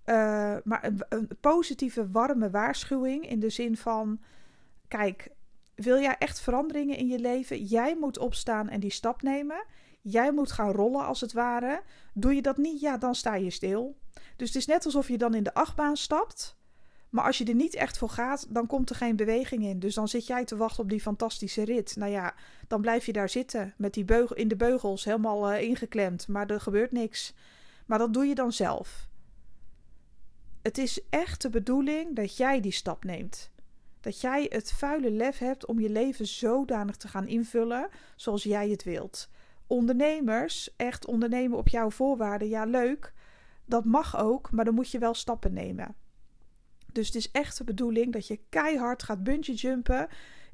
Uh, 0.07 0.57
maar 0.65 0.93
een, 1.09 1.29
positieve, 1.41 2.11
warme 2.11 2.51
waarschuwing 2.51 3.29
in 3.29 3.41
de 3.41 3.51
zin 3.51 3.77
van: 3.77 4.21
kijk, 4.89 5.29
wil 5.75 6.01
jij 6.01 6.17
echt 6.19 6.41
veranderingen 6.41 6.97
in 6.97 7.09
je 7.09 7.19
leven? 7.19 7.65
Jij 7.65 7.97
moet 7.97 8.19
opstaan 8.19 8.69
en 8.69 8.81
die 8.81 8.93
stap 8.93 9.23
nemen. 9.23 9.65
Jij 10.01 10.33
moet 10.33 10.53
gaan 10.53 10.73
rollen 10.73 11.07
als 11.07 11.21
het 11.21 11.33
ware. 11.33 11.83
Doe 12.15 12.35
je 12.35 12.43
dat 12.43 12.57
niet, 12.57 12.81
ja, 12.81 12.97
dan 12.97 13.15
sta 13.15 13.35
je 13.35 13.51
stil. 13.51 13.97
Dus 14.37 14.49
het 14.49 14.57
is 14.57 14.67
net 14.67 14.85
alsof 14.85 15.09
je 15.09 15.19
dan 15.19 15.35
in 15.35 15.43
de 15.43 15.55
achtbaan 15.55 15.97
stapt. 15.97 16.57
Maar 17.11 17.25
als 17.25 17.39
je 17.39 17.45
er 17.45 17.55
niet 17.55 17.75
echt 17.75 17.99
voor 17.99 18.09
gaat, 18.09 18.47
dan 18.49 18.67
komt 18.67 18.91
er 18.91 18.97
geen 18.97 19.17
beweging 19.17 19.65
in. 19.65 19.79
Dus 19.79 19.95
dan 19.95 20.09
zit 20.09 20.27
jij 20.27 20.45
te 20.45 20.57
wachten 20.57 20.83
op 20.83 20.91
die 20.91 21.01
fantastische 21.01 21.65
rit. 21.65 21.97
Nou 21.97 22.11
ja, 22.11 22.35
dan 22.69 22.81
blijf 22.81 23.07
je 23.07 23.13
daar 23.13 23.29
zitten 23.29 23.75
met 23.77 23.95
die 23.95 24.05
beugel 24.05 24.37
in 24.37 24.49
de 24.49 24.57
beugels 24.57 25.05
helemaal 25.05 25.53
uh, 25.53 25.63
ingeklemd. 25.63 26.29
Maar 26.29 26.51
er 26.51 26.61
gebeurt 26.61 26.93
niks. 26.93 27.35
Maar 27.87 27.99
dat 27.99 28.13
doe 28.13 28.27
je 28.27 28.35
dan 28.35 28.53
zelf. 28.53 29.09
Het 30.63 30.79
is 30.79 31.01
echt 31.09 31.43
de 31.43 31.51
bedoeling 31.51 32.17
dat 32.17 32.37
jij 32.37 32.61
die 32.61 32.73
stap 32.73 33.05
neemt. 33.05 33.51
Dat 34.01 34.21
jij 34.21 34.47
het 34.49 34.73
vuile 34.73 35.11
lef 35.11 35.39
hebt 35.39 35.67
om 35.67 35.81
je 35.81 35.91
leven 35.91 36.27
zodanig 36.27 36.97
te 36.97 37.09
gaan 37.09 37.27
invullen 37.27 37.89
zoals 38.17 38.43
jij 38.43 38.69
het 38.69 38.85
wilt. 38.85 39.31
Ondernemers, 39.67 40.77
echt 40.77 41.07
ondernemen 41.07 41.59
op 41.59 41.69
jouw 41.69 41.91
voorwaarden, 41.91 42.49
ja 42.49 42.65
leuk. 42.65 43.13
Dat 43.65 43.85
mag 43.85 44.19
ook, 44.19 44.51
maar 44.51 44.65
dan 44.65 44.75
moet 44.75 44.91
je 44.91 44.99
wel 44.99 45.15
stappen 45.15 45.53
nemen. 45.53 45.95
Dus 46.93 47.07
het 47.07 47.17
is 47.17 47.31
echt 47.31 47.59
de 47.59 47.65
bedoeling 47.65 48.13
dat 48.13 48.27
je 48.27 48.41
keihard 48.49 49.03
gaat 49.03 49.23
bungee 49.23 49.55
jumpen. 49.55 50.09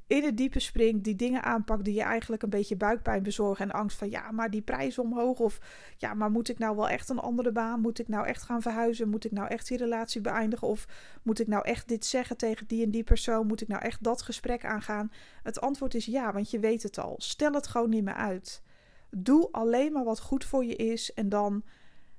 In 0.08 0.24
het 0.24 0.36
diepe 0.36 0.60
springt, 0.60 1.04
die 1.04 1.16
dingen 1.16 1.42
aanpakt 1.42 1.84
die 1.84 1.94
je 1.94 2.02
eigenlijk 2.02 2.42
een 2.42 2.50
beetje 2.50 2.76
buikpijn 2.76 3.22
bezorgen. 3.22 3.64
En 3.64 3.74
angst 3.74 3.98
van 3.98 4.10
ja, 4.10 4.30
maar 4.30 4.50
die 4.50 4.62
prijs 4.62 4.98
omhoog. 4.98 5.38
Of 5.38 5.60
ja, 5.96 6.14
maar 6.14 6.30
moet 6.30 6.48
ik 6.48 6.58
nou 6.58 6.76
wel 6.76 6.88
echt 6.88 7.08
een 7.08 7.18
andere 7.18 7.52
baan? 7.52 7.80
Moet 7.80 7.98
ik 7.98 8.08
nou 8.08 8.26
echt 8.26 8.42
gaan 8.42 8.62
verhuizen? 8.62 9.08
Moet 9.08 9.24
ik 9.24 9.32
nou 9.32 9.48
echt 9.48 9.68
die 9.68 9.78
relatie 9.78 10.20
beëindigen? 10.20 10.68
Of 10.68 10.86
moet 11.22 11.40
ik 11.40 11.46
nou 11.46 11.64
echt 11.64 11.88
dit 11.88 12.04
zeggen 12.04 12.36
tegen 12.36 12.66
die 12.66 12.84
en 12.84 12.90
die 12.90 13.04
persoon? 13.04 13.46
Moet 13.46 13.60
ik 13.60 13.68
nou 13.68 13.82
echt 13.82 14.02
dat 14.02 14.22
gesprek 14.22 14.64
aangaan? 14.64 15.12
Het 15.42 15.60
antwoord 15.60 15.94
is 15.94 16.04
ja, 16.04 16.32
want 16.32 16.50
je 16.50 16.58
weet 16.58 16.82
het 16.82 16.98
al. 16.98 17.14
Stel 17.18 17.52
het 17.52 17.66
gewoon 17.66 17.90
niet 17.90 18.04
meer 18.04 18.14
uit. 18.14 18.62
Doe 19.10 19.48
alleen 19.50 19.92
maar 19.92 20.04
wat 20.04 20.20
goed 20.20 20.44
voor 20.44 20.64
je 20.64 20.76
is. 20.76 21.14
En 21.14 21.28
dan 21.28 21.62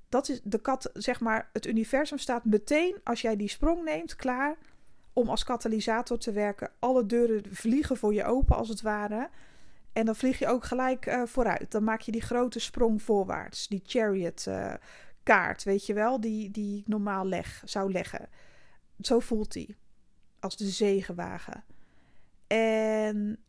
dat 0.10 0.30
is 0.30 0.42
de 0.44 0.60
kat, 0.60 0.90
zeg 0.94 1.20
maar, 1.20 1.50
het 1.54 1.66
universum 1.66 2.18
staat 2.18 2.46
meteen 2.46 2.98
als 3.04 3.22
jij 3.22 3.36
die 3.36 3.50
sprong 3.50 3.84
neemt 3.84 4.16
klaar 4.16 4.58
om 5.14 5.30
als 5.30 5.44
katalysator 5.44 6.18
te 6.18 6.32
werken. 6.32 6.72
Alle 6.80 7.06
deuren 7.06 7.44
vliegen 7.56 7.98
voor 7.98 8.14
je 8.14 8.24
open 8.24 8.56
als 8.56 8.70
het 8.70 8.82
ware. 8.82 9.30
En 9.94 10.06
dan 10.06 10.16
vlieg 10.16 10.40
je 10.40 10.48
ook 10.48 10.64
gelijk 10.64 11.06
uh, 11.06 11.26
vooruit. 11.26 11.72
Dan 11.72 11.84
maak 11.84 12.02
je 12.02 12.12
die 12.12 12.22
grote 12.22 12.60
sprong 12.60 13.02
voorwaarts. 13.02 13.68
Die 13.68 13.82
chariot 13.86 14.46
uh, 14.48 14.74
kaart, 15.24 15.64
weet 15.64 15.86
je 15.86 15.94
wel, 15.94 16.20
die, 16.20 16.52
die 16.52 16.80
ik 16.80 16.88
normaal 16.88 17.26
leg, 17.26 17.62
zou 17.66 17.92
leggen. 17.92 18.30
Zo 19.02 19.20
voelt 19.20 19.52
die. 19.52 19.76
Als 20.40 20.58
de 20.58 20.66
zegenwagen. 20.70 21.64
En 22.48 23.44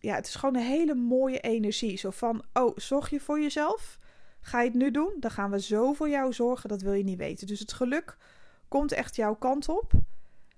ja, 0.00 0.14
het 0.14 0.26
is 0.26 0.34
gewoon 0.34 0.54
een 0.54 0.62
hele 0.62 0.94
mooie 0.94 1.40
energie. 1.40 1.98
Zo 1.98 2.10
van, 2.10 2.44
oh, 2.52 2.76
zorg 2.76 3.10
je 3.10 3.20
voor 3.20 3.40
jezelf? 3.40 3.98
Ga 4.46 4.60
je 4.60 4.68
het 4.68 4.78
nu 4.78 4.90
doen? 4.90 5.16
Dan 5.20 5.30
gaan 5.30 5.50
we 5.50 5.60
zo 5.60 5.92
voor 5.92 6.08
jou 6.08 6.32
zorgen, 6.32 6.68
dat 6.68 6.82
wil 6.82 6.92
je 6.92 7.04
niet 7.04 7.18
weten. 7.18 7.46
Dus 7.46 7.60
het 7.60 7.72
geluk 7.72 8.16
komt 8.68 8.92
echt 8.92 9.16
jouw 9.16 9.34
kant 9.34 9.68
op. 9.68 9.92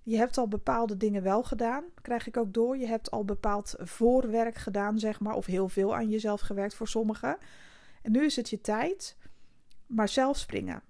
Je 0.03 0.17
hebt 0.17 0.39
al 0.39 0.49
bepaalde 0.49 0.97
dingen 0.97 1.23
wel 1.23 1.43
gedaan, 1.43 1.85
krijg 2.03 2.27
ik 2.27 2.37
ook 2.37 2.55
door. 2.55 2.77
Je 2.77 2.87
hebt 2.87 3.11
al 3.11 3.25
bepaald 3.25 3.75
voorwerk 3.79 4.57
gedaan, 4.57 4.99
zeg 4.99 5.21
maar, 5.21 5.35
of 5.35 5.47
heel 5.47 5.69
veel 5.69 5.95
aan 5.95 6.09
jezelf 6.09 6.41
gewerkt 6.41 6.75
voor 6.75 6.89
sommigen. 6.89 7.39
En 8.03 8.13
nu 8.13 8.25
is 8.25 8.37
het 8.37 8.51
je 8.51 8.61
tijd, 8.61 9.17
maar 9.87 10.09
zelf 10.09 10.37
springen. 10.37 10.83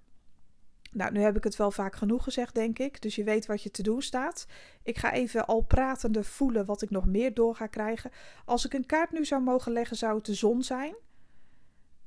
Nou, 0.92 1.12
nu 1.12 1.20
heb 1.20 1.36
ik 1.36 1.44
het 1.44 1.56
wel 1.56 1.70
vaak 1.70 1.96
genoeg 1.96 2.24
gezegd, 2.24 2.54
denk 2.54 2.78
ik. 2.78 3.02
Dus 3.02 3.14
je 3.14 3.24
weet 3.24 3.46
wat 3.46 3.62
je 3.62 3.70
te 3.70 3.82
doen 3.82 4.02
staat. 4.02 4.46
Ik 4.82 4.98
ga 4.98 5.12
even 5.12 5.46
al 5.46 5.60
pratende 5.60 6.24
voelen 6.24 6.66
wat 6.66 6.82
ik 6.82 6.90
nog 6.90 7.06
meer 7.06 7.34
door 7.34 7.54
ga 7.54 7.66
krijgen. 7.66 8.10
Als 8.44 8.64
ik 8.64 8.72
een 8.72 8.86
kaart 8.86 9.12
nu 9.12 9.24
zou 9.24 9.42
mogen 9.42 9.72
leggen, 9.72 9.96
zou 9.96 10.16
het 10.16 10.26
de 10.26 10.34
zon 10.34 10.62
zijn. 10.62 10.94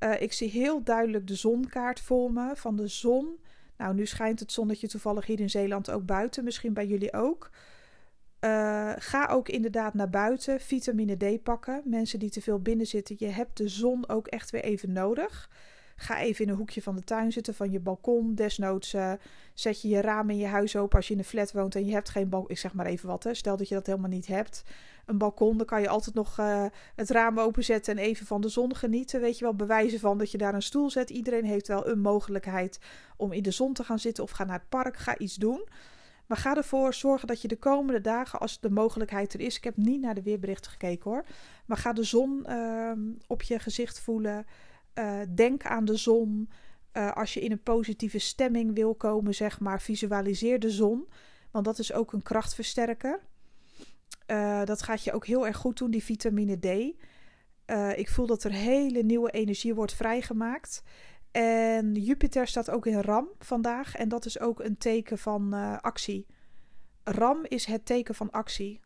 Uh, 0.02 0.20
ik 0.20 0.32
zie 0.32 0.50
heel 0.50 0.82
duidelijk 0.82 1.26
de 1.26 1.34
zonkaart 1.34 2.00
voor 2.00 2.32
me. 2.32 2.56
Van 2.56 2.76
de 2.76 2.86
zon. 2.86 3.38
Nou, 3.76 3.94
nu 3.94 4.06
schijnt 4.06 4.40
het 4.40 4.52
zonnetje 4.52 4.88
toevallig 4.88 5.26
hier 5.26 5.40
in 5.40 5.50
Zeeland 5.50 5.90
ook 5.90 6.06
buiten. 6.06 6.44
Misschien 6.44 6.72
bij 6.72 6.86
jullie 6.86 7.12
ook. 7.12 7.50
Uh, 8.44 8.92
ga 8.96 9.26
ook 9.26 9.48
inderdaad 9.48 9.94
naar 9.94 10.10
buiten. 10.10 10.60
Vitamine 10.60 11.16
D 11.16 11.42
pakken. 11.42 11.82
Mensen 11.84 12.18
die 12.18 12.30
te 12.30 12.40
veel 12.40 12.58
binnen 12.60 12.86
zitten. 12.86 13.16
Je 13.18 13.28
hebt 13.28 13.56
de 13.56 13.68
zon 13.68 14.08
ook 14.08 14.26
echt 14.26 14.50
weer 14.50 14.62
even 14.64 14.92
nodig. 14.92 15.50
Ga 15.96 16.20
even 16.20 16.44
in 16.44 16.50
een 16.50 16.56
hoekje 16.56 16.82
van 16.82 16.96
de 16.96 17.04
tuin 17.04 17.32
zitten, 17.32 17.54
van 17.54 17.70
je 17.70 17.80
balkon. 17.80 18.34
Desnoods 18.34 18.94
uh, 18.94 19.12
zet 19.54 19.82
je 19.82 19.88
je 19.88 20.00
raam 20.00 20.30
in 20.30 20.36
je 20.36 20.46
huis 20.46 20.76
open 20.76 20.96
als 20.96 21.06
je 21.06 21.12
in 21.12 21.18
een 21.18 21.24
flat 21.24 21.52
woont 21.52 21.74
en 21.74 21.86
je 21.86 21.92
hebt 21.92 22.08
geen 22.08 22.28
balkon. 22.28 22.50
Ik 22.50 22.58
zeg 22.58 22.74
maar 22.74 22.86
even 22.86 23.08
wat, 23.08 23.24
hè. 23.24 23.34
stel 23.34 23.56
dat 23.56 23.68
je 23.68 23.74
dat 23.74 23.86
helemaal 23.86 24.10
niet 24.10 24.26
hebt. 24.26 24.64
Een 25.06 25.18
balkon, 25.18 25.56
dan 25.56 25.66
kan 25.66 25.80
je 25.80 25.88
altijd 25.88 26.14
nog 26.14 26.38
uh, 26.38 26.64
het 26.94 27.10
raam 27.10 27.38
openzetten 27.38 27.98
en 27.98 28.04
even 28.04 28.26
van 28.26 28.40
de 28.40 28.48
zon 28.48 28.76
genieten. 28.76 29.20
Weet 29.20 29.38
je 29.38 29.44
wel, 29.44 29.54
bewijzen 29.54 30.00
van 30.00 30.18
dat 30.18 30.30
je 30.30 30.38
daar 30.38 30.54
een 30.54 30.62
stoel 30.62 30.90
zet. 30.90 31.10
Iedereen 31.10 31.44
heeft 31.44 31.68
wel 31.68 31.88
een 31.88 32.00
mogelijkheid 32.00 32.78
om 33.16 33.32
in 33.32 33.42
de 33.42 33.50
zon 33.50 33.72
te 33.72 33.84
gaan 33.84 33.98
zitten 33.98 34.24
of 34.24 34.30
ga 34.30 34.44
naar 34.44 34.58
het 34.58 34.68
park, 34.68 34.96
ga 34.96 35.18
iets 35.18 35.34
doen. 35.34 35.68
Maar 36.26 36.40
ga 36.40 36.56
ervoor 36.56 36.94
zorgen 36.94 37.28
dat 37.28 37.42
je 37.42 37.48
de 37.48 37.58
komende 37.58 38.00
dagen, 38.00 38.40
als 38.40 38.60
de 38.60 38.70
mogelijkheid 38.70 39.34
er 39.34 39.40
is. 39.40 39.56
Ik 39.56 39.64
heb 39.64 39.76
niet 39.76 40.00
naar 40.00 40.14
de 40.14 40.22
weerberichten 40.22 40.70
gekeken 40.70 41.10
hoor. 41.10 41.24
Maar 41.66 41.76
ga 41.76 41.92
de 41.92 42.04
zon 42.04 42.46
uh, 42.48 42.92
op 43.26 43.42
je 43.42 43.58
gezicht 43.58 44.00
voelen. 44.00 44.46
Uh, 44.94 45.20
denk 45.34 45.64
aan 45.64 45.84
de 45.84 45.96
zon. 45.96 46.50
Uh, 46.92 47.12
als 47.12 47.34
je 47.34 47.40
in 47.40 47.52
een 47.52 47.62
positieve 47.62 48.18
stemming 48.18 48.74
wil 48.74 48.94
komen, 48.94 49.34
zeg 49.34 49.60
maar, 49.60 49.80
visualiseer 49.80 50.60
de 50.60 50.70
zon. 50.70 51.08
Want 51.50 51.64
dat 51.64 51.78
is 51.78 51.92
ook 51.92 52.12
een 52.12 52.22
krachtversterker. 52.22 53.20
Uh, 54.26 54.64
dat 54.64 54.82
gaat 54.82 55.04
je 55.04 55.12
ook 55.12 55.26
heel 55.26 55.46
erg 55.46 55.56
goed 55.56 55.78
doen, 55.78 55.90
die 55.90 56.04
vitamine 56.04 56.58
D. 56.58 56.96
ik 57.98 58.08
voel 58.08 58.26
dat 58.26 58.44
er 58.44 58.52
hele 58.52 59.02
nieuwe 59.02 59.30
energie 59.30 59.74
wordt 59.74 59.94
vrijgemaakt. 59.94 60.82
En 61.30 61.94
Jupiter 61.94 62.46
staat 62.46 62.70
ook 62.70 62.86
in 62.86 63.00
Ram 63.00 63.28
vandaag. 63.38 63.96
En 63.96 64.08
dat 64.08 64.24
is 64.24 64.40
ook 64.40 64.60
een 64.60 64.78
teken 64.78 65.18
van 65.18 65.52
actie. 65.80 66.26
Ram 67.04 67.44
is 67.44 67.64
het 67.64 67.86
teken 67.86 68.14
van 68.14 68.30
actie. 68.30 68.80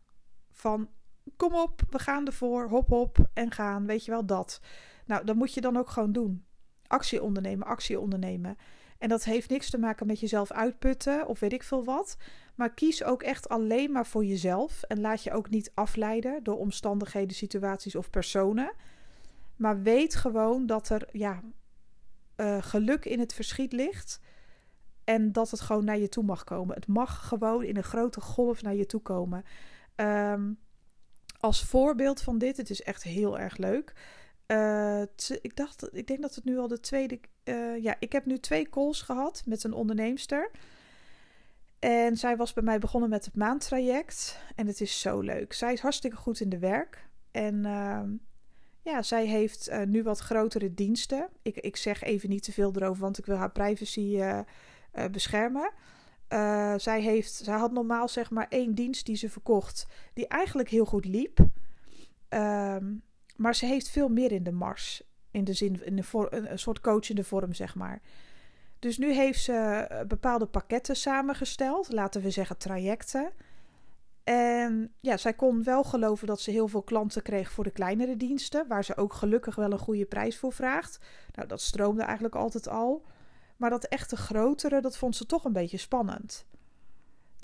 Van 0.50 0.88
kom 1.36 1.54
op, 1.54 1.82
we 1.90 1.98
gaan 1.98 2.26
ervoor, 2.26 2.68
hop 2.68 2.88
hop 2.88 3.28
en 3.32 3.50
gaan. 3.50 3.86
Weet 3.86 4.04
je 4.04 4.10
wel 4.10 4.26
dat. 4.26 4.60
Nou, 5.06 5.24
dat 5.24 5.36
moet 5.36 5.54
je 5.54 5.60
dan 5.60 5.76
ook 5.76 5.88
gewoon 5.88 6.12
doen. 6.12 6.44
Actie 6.86 7.22
ondernemen, 7.22 7.66
actie 7.66 8.00
ondernemen. 8.00 8.56
En 8.98 9.08
dat 9.08 9.24
heeft 9.24 9.50
niks 9.50 9.70
te 9.70 9.78
maken 9.78 10.06
met 10.06 10.20
jezelf 10.20 10.50
uitputten 10.50 11.26
of 11.26 11.40
weet 11.40 11.52
ik 11.52 11.62
veel 11.62 11.84
wat. 11.84 12.16
Maar 12.54 12.74
kies 12.74 13.04
ook 13.04 13.22
echt 13.22 13.48
alleen 13.48 13.92
maar 13.92 14.06
voor 14.06 14.24
jezelf. 14.24 14.82
En 14.82 15.00
laat 15.00 15.22
je 15.22 15.32
ook 15.32 15.50
niet 15.50 15.70
afleiden 15.74 16.42
door 16.42 16.58
omstandigheden, 16.58 17.36
situaties 17.36 17.94
of 17.94 18.10
personen. 18.10 18.72
Maar 19.56 19.82
weet 19.82 20.14
gewoon 20.14 20.66
dat 20.66 20.88
er 20.88 21.08
ja, 21.12 21.42
uh, 22.36 22.62
geluk 22.62 23.04
in 23.04 23.18
het 23.18 23.34
verschiet 23.34 23.72
ligt. 23.72 24.20
En 25.04 25.32
dat 25.32 25.50
het 25.50 25.60
gewoon 25.60 25.84
naar 25.84 25.98
je 25.98 26.08
toe 26.08 26.24
mag 26.24 26.44
komen. 26.44 26.74
Het 26.74 26.86
mag 26.86 27.28
gewoon 27.28 27.64
in 27.64 27.76
een 27.76 27.82
grote 27.82 28.20
golf 28.20 28.62
naar 28.62 28.74
je 28.74 28.86
toe 28.86 29.00
komen. 29.00 29.44
Um, 29.96 30.58
als 31.40 31.64
voorbeeld 31.64 32.22
van 32.22 32.38
dit, 32.38 32.56
het 32.56 32.70
is 32.70 32.82
echt 32.82 33.02
heel 33.02 33.38
erg 33.38 33.56
leuk. 33.56 33.92
Uh, 34.46 35.02
ik 35.40 35.56
dacht, 35.56 35.88
ik 35.96 36.06
denk 36.06 36.22
dat 36.22 36.34
het 36.34 36.44
nu 36.44 36.58
al 36.58 36.68
de 36.68 36.80
tweede. 36.80 37.20
Uh, 37.44 37.82
ja, 37.82 37.96
ik 37.98 38.12
heb 38.12 38.26
nu 38.26 38.38
twee 38.38 38.68
calls 38.68 39.02
gehad 39.02 39.42
met 39.46 39.64
een 39.64 39.72
onderneemster. 39.72 40.50
En 41.78 42.16
zij 42.16 42.36
was 42.36 42.52
bij 42.52 42.62
mij 42.62 42.78
begonnen 42.78 43.10
met 43.10 43.24
het 43.24 43.36
maandtraject. 43.36 44.40
En 44.54 44.66
het 44.66 44.80
is 44.80 45.00
zo 45.00 45.20
leuk. 45.20 45.52
Zij 45.52 45.72
is 45.72 45.80
hartstikke 45.80 46.16
goed 46.16 46.40
in 46.40 46.48
de 46.48 46.58
werk. 46.58 47.08
En 47.30 47.64
uh, 47.64 48.02
ja, 48.82 49.02
zij 49.02 49.26
heeft 49.26 49.68
uh, 49.68 49.82
nu 49.82 50.02
wat 50.02 50.18
grotere 50.18 50.74
diensten. 50.74 51.28
Ik, 51.42 51.56
ik 51.56 51.76
zeg 51.76 52.02
even 52.02 52.28
niet 52.28 52.42
te 52.42 52.52
veel 52.52 52.72
erover, 52.74 53.02
want 53.02 53.18
ik 53.18 53.26
wil 53.26 53.36
haar 53.36 53.52
privacy 53.52 54.20
beschermen. 55.10 55.72
zij, 56.76 57.00
heeft, 57.00 57.32
zij 57.32 57.58
had 57.58 57.72
normaal 57.72 58.08
zeg 58.08 58.30
maar 58.30 58.46
één 58.48 58.74
dienst 58.74 59.06
die 59.06 59.16
ze 59.16 59.30
verkocht, 59.30 59.86
die 60.14 60.28
eigenlijk 60.28 60.68
heel 60.68 60.84
goed 60.84 61.04
liep. 61.04 61.38
Ehm, 62.28 62.94
maar 63.36 63.54
ze 63.54 63.66
heeft 63.66 63.88
veel 63.88 64.08
meer 64.08 64.32
in 64.32 64.42
de 64.42 64.52
mars. 64.52 65.02
In 65.30 65.44
de 65.44 65.52
zin, 65.52 65.84
in 65.84 66.04
een 66.30 66.58
soort 66.58 66.80
coachende 66.80 67.24
vorm, 67.24 67.54
zeg 67.54 67.74
maar. 67.74 68.00
Dus 68.78 68.98
nu 68.98 69.12
heeft 69.12 69.42
ze 69.42 69.52
eh, 69.52 70.06
bepaalde 70.06 70.46
pakketten 70.46 70.96
samengesteld. 70.96 71.92
Laten 71.92 72.22
we 72.22 72.30
zeggen 72.30 72.58
trajecten. 72.58 73.32
En 74.24 74.92
ja, 75.00 75.16
zij 75.16 75.34
kon 75.34 75.62
wel 75.62 75.84
geloven 75.84 76.26
dat 76.26 76.40
ze 76.40 76.50
heel 76.50 76.68
veel 76.68 76.82
klanten 76.82 77.22
kreeg 77.22 77.50
voor 77.50 77.64
de 77.64 77.70
kleinere 77.70 78.16
diensten. 78.16 78.68
Waar 78.68 78.84
ze 78.84 78.96
ook 78.96 79.12
gelukkig 79.12 79.54
wel 79.54 79.72
een 79.72 79.78
goede 79.78 80.04
prijs 80.04 80.38
voor 80.38 80.52
vraagt. 80.52 80.98
Nou, 81.34 81.48
dat 81.48 81.60
stroomde 81.60 82.02
eigenlijk 82.02 82.34
altijd 82.34 82.68
al. 82.68 83.04
Maar 83.56 83.70
dat 83.70 83.84
echte 83.84 84.16
grotere, 84.16 84.80
dat 84.80 84.96
vond 84.96 85.16
ze 85.16 85.26
toch 85.26 85.44
een 85.44 85.52
beetje 85.52 85.76
spannend. 85.76 86.46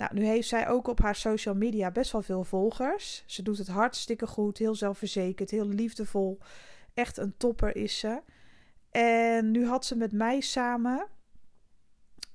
Nou, 0.03 0.15
nu 0.15 0.25
heeft 0.25 0.47
zij 0.47 0.67
ook 0.67 0.87
op 0.87 0.99
haar 0.99 1.15
social 1.15 1.55
media 1.55 1.91
best 1.91 2.11
wel 2.11 2.21
veel 2.21 2.43
volgers. 2.43 3.23
Ze 3.25 3.41
doet 3.41 3.57
het 3.57 3.67
hartstikke 3.67 4.27
goed, 4.27 4.57
heel 4.57 4.75
zelfverzekerd, 4.75 5.49
heel 5.49 5.67
liefdevol. 5.67 6.39
Echt 6.93 7.17
een 7.17 7.33
topper 7.37 7.75
is 7.75 7.99
ze. 7.99 8.21
En 8.91 9.51
nu 9.51 9.65
had 9.65 9.85
ze 9.85 9.95
met 9.95 10.11
mij 10.11 10.39
samen 10.39 11.07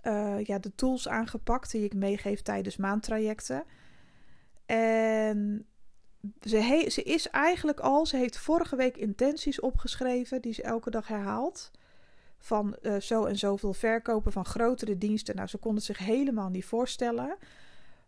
uh, 0.03 0.45
ja, 0.45 0.59
de 0.59 0.75
tools 0.75 1.09
aangepakt 1.09 1.71
die 1.71 1.85
ik 1.85 1.95
meegeef 1.95 2.43
tijdens 2.43 2.77
maandtrajecten. 2.77 3.65
En 4.67 5.67
ze, 6.41 6.87
ze 6.89 7.03
is 7.03 7.31
eigenlijk 7.31 7.81
al, 7.81 8.07
ze 8.07 8.17
heeft 8.17 8.39
vorige 8.39 8.77
week 8.77 8.97
intenties 8.97 9.61
opgeschreven 9.61 10.43
die 10.43 10.53
ze 10.53 10.63
elke 10.63 10.91
dag 10.91 11.07
herhaalt. 11.07 11.71
Van 12.39 12.77
uh, 12.83 12.97
zo 12.97 13.25
en 13.25 13.39
zoveel 13.39 13.73
verkopen 13.73 14.33
van 14.33 14.45
grotere 14.45 14.99
diensten. 14.99 15.37
Nou, 15.37 15.49
ze 15.49 15.59
kon 15.59 15.75
het 15.75 15.85
zich 15.85 15.99
helemaal 15.99 16.49
niet 16.49 16.65
voorstellen. 16.65 17.37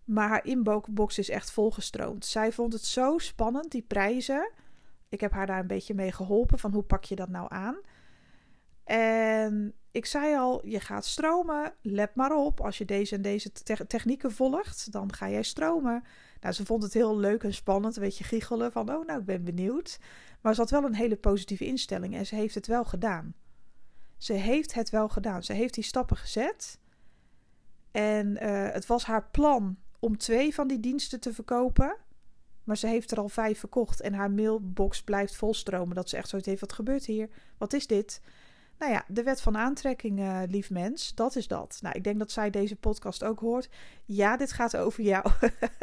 Maar 0.05 0.29
haar 0.29 0.45
inbox 0.45 1.19
is 1.19 1.29
echt 1.29 1.51
volgestroomd. 1.51 2.27
Zij 2.27 2.53
vond 2.53 2.73
het 2.73 2.85
zo 2.85 3.19
spannend, 3.19 3.71
die 3.71 3.83
prijzen. 3.83 4.51
Ik 5.09 5.21
heb 5.21 5.33
haar 5.33 5.47
daar 5.47 5.59
een 5.59 5.67
beetje 5.67 5.95
mee 5.95 6.13
geholpen 6.13 6.59
van 6.59 6.73
hoe 6.73 6.83
pak 6.83 7.05
je 7.05 7.17
dat 7.17 7.29
nou 7.29 7.47
aan. 7.49 7.77
En 8.85 9.75
ik 9.91 10.07
zei 10.07 10.37
al, 10.37 10.67
je 10.67 10.81
gaat 10.81 11.05
stromen. 11.05 11.73
Let 11.83 12.15
maar 12.15 12.37
op, 12.37 12.61
als 12.61 12.79
je 12.79 12.85
deze 12.85 13.15
en 13.15 13.23
deze 13.23 13.53
te 13.53 13.87
technieken 13.87 14.33
volgt, 14.33 14.93
dan 14.93 15.13
ga 15.13 15.31
jij 15.31 15.43
stromen. 15.43 16.05
Nou, 16.41 16.55
ze 16.55 16.67
vond 16.67 16.83
het 16.83 16.95
heel 16.95 17.19
leuk 17.19 17.43
en 17.43 17.55
spannend, 17.55 17.97
een 17.97 18.03
beetje 18.03 18.25
giechelen 18.25 18.73
van, 18.73 18.95
oh 18.95 19.07
nou, 19.07 19.21
ik 19.21 19.25
ben 19.25 19.45
benieuwd. 19.45 19.99
Maar 20.41 20.55
ze 20.55 20.61
had 20.61 20.71
wel 20.71 20.85
een 20.85 20.95
hele 20.95 21.17
positieve 21.17 21.67
instelling 21.67 22.15
en 22.15 22.27
ze 22.27 22.35
heeft 22.35 22.55
het 22.55 22.67
wel 22.67 22.85
gedaan. 22.85 23.35
Ze 24.21 24.33
heeft 24.33 24.75
het 24.75 24.91
wel 24.91 25.09
gedaan. 25.09 25.43
Ze 25.43 25.53
heeft 25.53 25.75
die 25.75 25.85
stappen 25.85 26.17
gezet. 26.17 26.79
En 27.91 28.27
uh, 28.27 28.73
het 28.73 28.87
was 28.87 29.05
haar 29.05 29.29
plan 29.31 29.77
om 29.99 30.19
twee 30.19 30.55
van 30.55 30.69
die 30.69 30.81
diensten 30.81 31.21
te 31.21 31.33
verkopen. 31.33 31.97
Maar 32.65 32.77
ze 32.77 32.87
heeft 32.87 33.11
er 33.11 33.19
al 33.19 33.29
vijf 33.29 33.59
verkocht 33.59 34.01
en 34.01 34.15
haar 34.15 34.31
mailbox 34.31 35.03
blijft 35.03 35.37
volstromen. 35.37 35.95
Dat 35.95 36.09
ze 36.09 36.17
echt 36.17 36.29
zoiets 36.29 36.49
heeft: 36.49 36.61
wat 36.61 36.73
gebeurt 36.73 37.05
hier? 37.05 37.29
Wat 37.59 37.73
is 37.73 37.87
dit? 37.87 38.21
Nou 38.79 38.93
ja, 38.93 39.05
de 39.09 39.23
wet 39.23 39.41
van 39.41 39.57
aantrekking, 39.57 40.19
uh, 40.19 40.41
lief 40.49 40.71
mens, 40.71 41.15
dat 41.15 41.37
is 41.37 41.49
dat. 41.49 41.79
Nou, 41.81 41.95
ik 41.97 42.05
denk 42.05 42.19
dat 42.19 42.31
zij 42.31 42.51
deze 42.51 42.77
podcast 42.77 43.25
ook 43.25 43.41
hoort. 43.41 43.69
Ja, 44.05 44.37
dit 44.37 44.53
gaat 44.53 44.77
over 44.77 45.03
jou. 45.03 45.31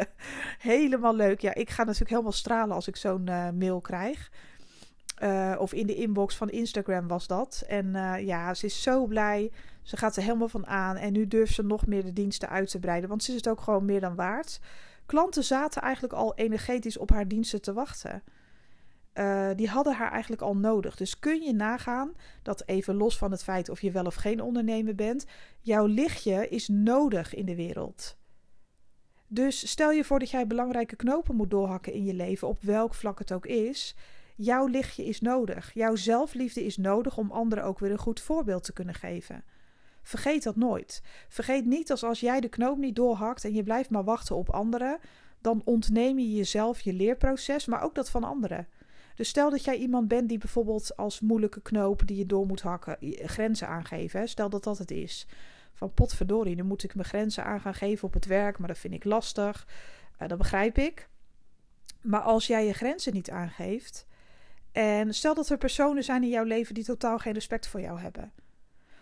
helemaal 0.59 1.15
leuk. 1.15 1.41
Ja, 1.41 1.53
ik 1.53 1.69
ga 1.69 1.83
natuurlijk 1.83 2.11
helemaal 2.11 2.31
stralen 2.31 2.75
als 2.75 2.87
ik 2.87 2.95
zo'n 2.95 3.27
uh, 3.29 3.49
mail 3.49 3.81
krijg. 3.81 4.31
Uh, 5.23 5.55
of 5.59 5.73
in 5.73 5.87
de 5.87 5.95
inbox 5.95 6.35
van 6.35 6.49
Instagram 6.49 7.07
was 7.07 7.27
dat. 7.27 7.63
En 7.67 7.91
ja, 8.25 8.53
ze 8.53 8.65
is 8.65 8.81
zo 8.81 9.05
blij. 9.05 9.51
Ze 9.81 9.97
gaat 9.97 10.15
er 10.15 10.23
helemaal 10.23 10.49
van 10.49 10.67
aan. 10.67 10.95
En 10.95 11.13
nu 11.13 11.27
durft 11.27 11.53
ze 11.53 11.63
nog 11.63 11.87
meer 11.87 12.03
de 12.03 12.13
diensten 12.13 12.49
uit 12.49 12.69
te 12.69 12.79
breiden. 12.79 13.09
Want 13.09 13.23
ze 13.23 13.29
is 13.29 13.37
het 13.37 13.49
ook 13.49 13.61
gewoon 13.61 13.85
meer 13.85 13.99
dan 13.99 14.15
waard. 14.15 14.59
Klanten 15.05 15.43
zaten 15.43 15.81
eigenlijk 15.81 16.13
al 16.13 16.35
energetisch 16.35 16.97
op 16.97 17.09
haar 17.09 17.27
diensten 17.27 17.61
te 17.61 17.73
wachten. 17.73 18.23
Uh, 19.13 19.49
die 19.55 19.69
hadden 19.69 19.93
haar 19.93 20.11
eigenlijk 20.11 20.41
al 20.41 20.57
nodig. 20.57 20.95
Dus 20.95 21.19
kun 21.19 21.41
je 21.41 21.53
nagaan 21.53 22.13
dat 22.41 22.63
even 22.65 22.95
los 22.95 23.17
van 23.17 23.31
het 23.31 23.43
feit 23.43 23.69
of 23.69 23.81
je 23.81 23.91
wel 23.91 24.05
of 24.05 24.15
geen 24.15 24.41
ondernemer 24.41 24.95
bent, 24.95 25.25
jouw 25.59 25.85
lichtje 25.85 26.49
is 26.49 26.67
nodig 26.67 27.33
in 27.33 27.45
de 27.45 27.55
wereld. 27.55 28.17
Dus 29.27 29.69
stel 29.69 29.91
je 29.91 30.03
voor 30.03 30.19
dat 30.19 30.29
jij 30.29 30.47
belangrijke 30.47 30.95
knopen 30.95 31.35
moet 31.35 31.49
doorhakken 31.49 31.93
in 31.93 32.03
je 32.03 32.13
leven, 32.13 32.47
op 32.47 32.61
welk 32.61 32.93
vlak 32.93 33.19
het 33.19 33.31
ook 33.31 33.45
is. 33.45 33.95
Jouw 34.39 34.65
lichtje 34.67 35.05
is 35.05 35.21
nodig. 35.21 35.73
Jouw 35.73 35.95
zelfliefde 35.95 36.65
is 36.65 36.77
nodig 36.77 37.17
om 37.17 37.31
anderen 37.31 37.63
ook 37.63 37.79
weer 37.79 37.91
een 37.91 37.97
goed 37.97 38.19
voorbeeld 38.19 38.63
te 38.63 38.73
kunnen 38.73 38.93
geven. 38.93 39.43
Vergeet 40.01 40.43
dat 40.43 40.55
nooit. 40.55 41.01
Vergeet 41.29 41.65
niet 41.65 41.87
dat 41.87 42.03
als 42.03 42.19
jij 42.19 42.39
de 42.39 42.49
knoop 42.49 42.77
niet 42.77 42.95
doorhakt 42.95 43.43
en 43.43 43.53
je 43.53 43.63
blijft 43.63 43.89
maar 43.89 44.03
wachten 44.03 44.35
op 44.35 44.49
anderen, 44.49 44.99
dan 45.41 45.61
ontneem 45.65 46.19
je 46.19 46.33
jezelf 46.33 46.79
je 46.79 46.93
leerproces, 46.93 47.65
maar 47.65 47.81
ook 47.81 47.95
dat 47.95 48.09
van 48.09 48.23
anderen. 48.23 48.67
Dus 49.15 49.29
stel 49.29 49.49
dat 49.49 49.63
jij 49.63 49.77
iemand 49.77 50.07
bent 50.07 50.29
die 50.29 50.37
bijvoorbeeld 50.37 50.97
als 50.97 51.19
moeilijke 51.19 51.61
knoop 51.61 52.07
die 52.07 52.17
je 52.17 52.25
door 52.25 52.45
moet 52.45 52.61
hakken, 52.61 52.97
grenzen 53.01 53.67
aangeven. 53.67 54.29
Stel 54.29 54.49
dat 54.49 54.63
dat 54.63 54.77
het 54.77 54.91
is. 54.91 55.27
Van 55.73 55.93
potverdorie, 55.93 56.55
nu 56.55 56.63
moet 56.63 56.83
ik 56.83 56.95
mijn 56.95 57.07
grenzen 57.07 57.43
aan 57.43 57.61
gaan 57.61 57.73
geven 57.73 58.07
op 58.07 58.13
het 58.13 58.25
werk, 58.25 58.57
maar 58.57 58.67
dat 58.67 58.77
vind 58.77 58.93
ik 58.93 59.03
lastig. 59.03 59.67
Uh, 60.21 60.27
dat 60.27 60.37
begrijp 60.37 60.77
ik. 60.77 61.09
Maar 62.01 62.21
als 62.21 62.47
jij 62.47 62.65
je 62.65 62.73
grenzen 62.73 63.13
niet 63.13 63.29
aangeeft, 63.29 64.06
en 64.71 65.13
stel 65.13 65.33
dat 65.33 65.49
er 65.49 65.57
personen 65.57 66.03
zijn 66.03 66.23
in 66.23 66.29
jouw 66.29 66.43
leven 66.43 66.73
die 66.73 66.83
totaal 66.83 67.17
geen 67.17 67.33
respect 67.33 67.67
voor 67.67 67.81
jou 67.81 67.99
hebben. 67.99 68.33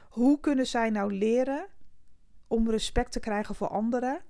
Hoe 0.10 0.40
kunnen 0.40 0.68
zij 0.68 0.90
nou 0.90 1.14
leren 1.14 1.68
om 2.48 2.70
respect 2.70 3.12
te 3.12 3.20
krijgen 3.20 3.56
voor 3.56 3.68
anderen 3.68 4.22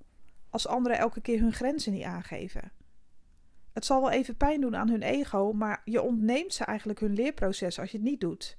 als 0.49 0.67
anderen 0.67 0.97
elke 0.97 1.21
keer 1.21 1.39
hun 1.39 1.53
grenzen 1.53 1.93
niet 1.93 2.03
aangeven? 2.03 2.71
Het 3.73 3.85
zal 3.85 4.01
wel 4.01 4.11
even 4.11 4.37
pijn 4.37 4.61
doen 4.61 4.75
aan 4.75 4.89
hun 4.89 5.01
ego, 5.01 5.53
maar 5.53 5.81
je 5.85 6.01
ontneemt 6.01 6.53
ze 6.53 6.63
eigenlijk 6.63 6.99
hun 6.99 7.13
leerproces 7.13 7.79
als 7.79 7.91
je 7.91 7.97
het 7.97 8.05
niet 8.05 8.21
doet. 8.21 8.57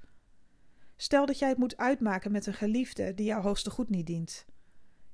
Stel 0.97 1.26
dat 1.26 1.38
jij 1.38 1.49
het 1.49 1.59
moet 1.59 1.76
uitmaken 1.76 2.33
met 2.33 2.47
een 2.47 2.54
geliefde 2.54 3.14
die 3.14 3.26
jouw 3.26 3.40
hoogste 3.40 3.71
goed 3.71 3.88
niet 3.88 4.06
dient. 4.06 4.47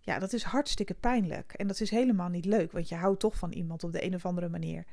Ja, 0.00 0.18
dat 0.18 0.32
is 0.32 0.42
hartstikke 0.42 0.94
pijnlijk 0.94 1.52
en 1.52 1.66
dat 1.66 1.80
is 1.80 1.90
helemaal 1.90 2.28
niet 2.28 2.44
leuk, 2.44 2.72
want 2.72 2.88
je 2.88 2.94
houdt 2.94 3.20
toch 3.20 3.36
van 3.36 3.52
iemand 3.52 3.84
op 3.84 3.92
de 3.92 4.04
een 4.04 4.14
of 4.14 4.26
andere 4.26 4.48
manier. 4.48 4.84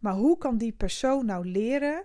Maar 0.00 0.14
hoe 0.14 0.38
kan 0.38 0.58
die 0.58 0.72
persoon 0.72 1.26
nou 1.26 1.46
leren 1.46 2.04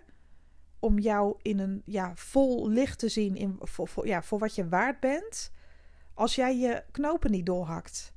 om 0.80 1.00
jou 1.00 1.36
in 1.42 1.60
een 1.60 1.82
ja, 1.86 2.12
vol 2.16 2.70
licht 2.70 3.00
te 3.00 3.10
zien 3.10 3.36
in, 3.36 3.56
voor, 3.60 4.08
ja, 4.08 4.24
voor 4.24 4.40
wat 4.40 4.56
je 4.56 4.70
waard 4.70 5.00
bent, 5.00 5.52
als 6.14 6.36
jij 6.36 6.58
je 6.58 6.84
knopen 6.92 7.32
niet 7.32 7.46
doorhakt? 7.46 8.14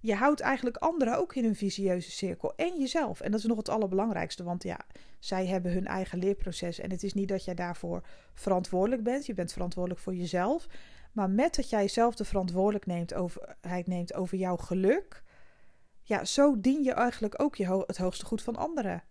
Je 0.00 0.14
houdt 0.14 0.40
eigenlijk 0.40 0.76
anderen 0.76 1.18
ook 1.18 1.34
in 1.34 1.44
een 1.44 1.56
visieuze 1.56 2.10
cirkel 2.10 2.54
en 2.56 2.78
jezelf. 2.78 3.20
En 3.20 3.30
dat 3.30 3.40
is 3.40 3.46
nog 3.46 3.56
het 3.56 3.68
allerbelangrijkste, 3.68 4.42
want 4.42 4.62
ja, 4.62 4.78
zij 5.18 5.46
hebben 5.46 5.72
hun 5.72 5.86
eigen 5.86 6.18
leerproces 6.18 6.78
en 6.78 6.90
het 6.90 7.02
is 7.02 7.14
niet 7.14 7.28
dat 7.28 7.44
jij 7.44 7.54
daarvoor 7.54 8.02
verantwoordelijk 8.34 9.02
bent. 9.02 9.26
Je 9.26 9.34
bent 9.34 9.52
verantwoordelijk 9.52 10.00
voor 10.00 10.14
jezelf. 10.14 10.66
Maar 11.12 11.30
met 11.30 11.54
dat 11.54 11.70
jij 11.70 11.88
zelf 11.88 12.14
de 12.14 12.24
verantwoordelijkheid 12.24 13.10
neemt 13.10 13.86
neemt 13.86 14.14
over 14.14 14.38
jouw 14.38 14.56
geluk, 14.56 15.22
ja, 16.02 16.24
zo 16.24 16.60
dien 16.60 16.82
je 16.82 16.92
eigenlijk 16.92 17.42
ook 17.42 17.56
je 17.56 17.84
het 17.86 17.96
hoogste 17.96 18.24
goed 18.24 18.42
van 18.42 18.56
anderen. 18.56 19.02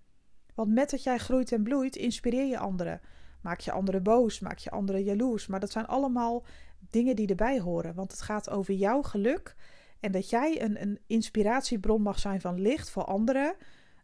Want 0.55 0.73
met 0.73 0.89
dat 0.89 1.03
jij 1.03 1.17
groeit 1.17 1.51
en 1.51 1.63
bloeit, 1.63 1.95
inspireer 1.95 2.45
je 2.45 2.57
anderen. 2.57 3.01
Maak 3.41 3.59
je 3.59 3.71
anderen 3.71 4.03
boos, 4.03 4.39
maak 4.39 4.57
je 4.57 4.69
anderen 4.69 5.03
jaloers. 5.03 5.47
Maar 5.47 5.59
dat 5.59 5.71
zijn 5.71 5.85
allemaal 5.87 6.45
dingen 6.89 7.15
die 7.15 7.27
erbij 7.27 7.59
horen. 7.59 7.95
Want 7.95 8.11
het 8.11 8.21
gaat 8.21 8.49
over 8.49 8.73
jouw 8.73 9.01
geluk. 9.01 9.55
En 9.99 10.11
dat 10.11 10.29
jij 10.29 10.61
een, 10.61 10.81
een 10.81 10.99
inspiratiebron 11.07 12.01
mag 12.01 12.19
zijn 12.19 12.41
van 12.41 12.59
licht 12.59 12.89
voor 12.89 13.03
anderen. 13.03 13.55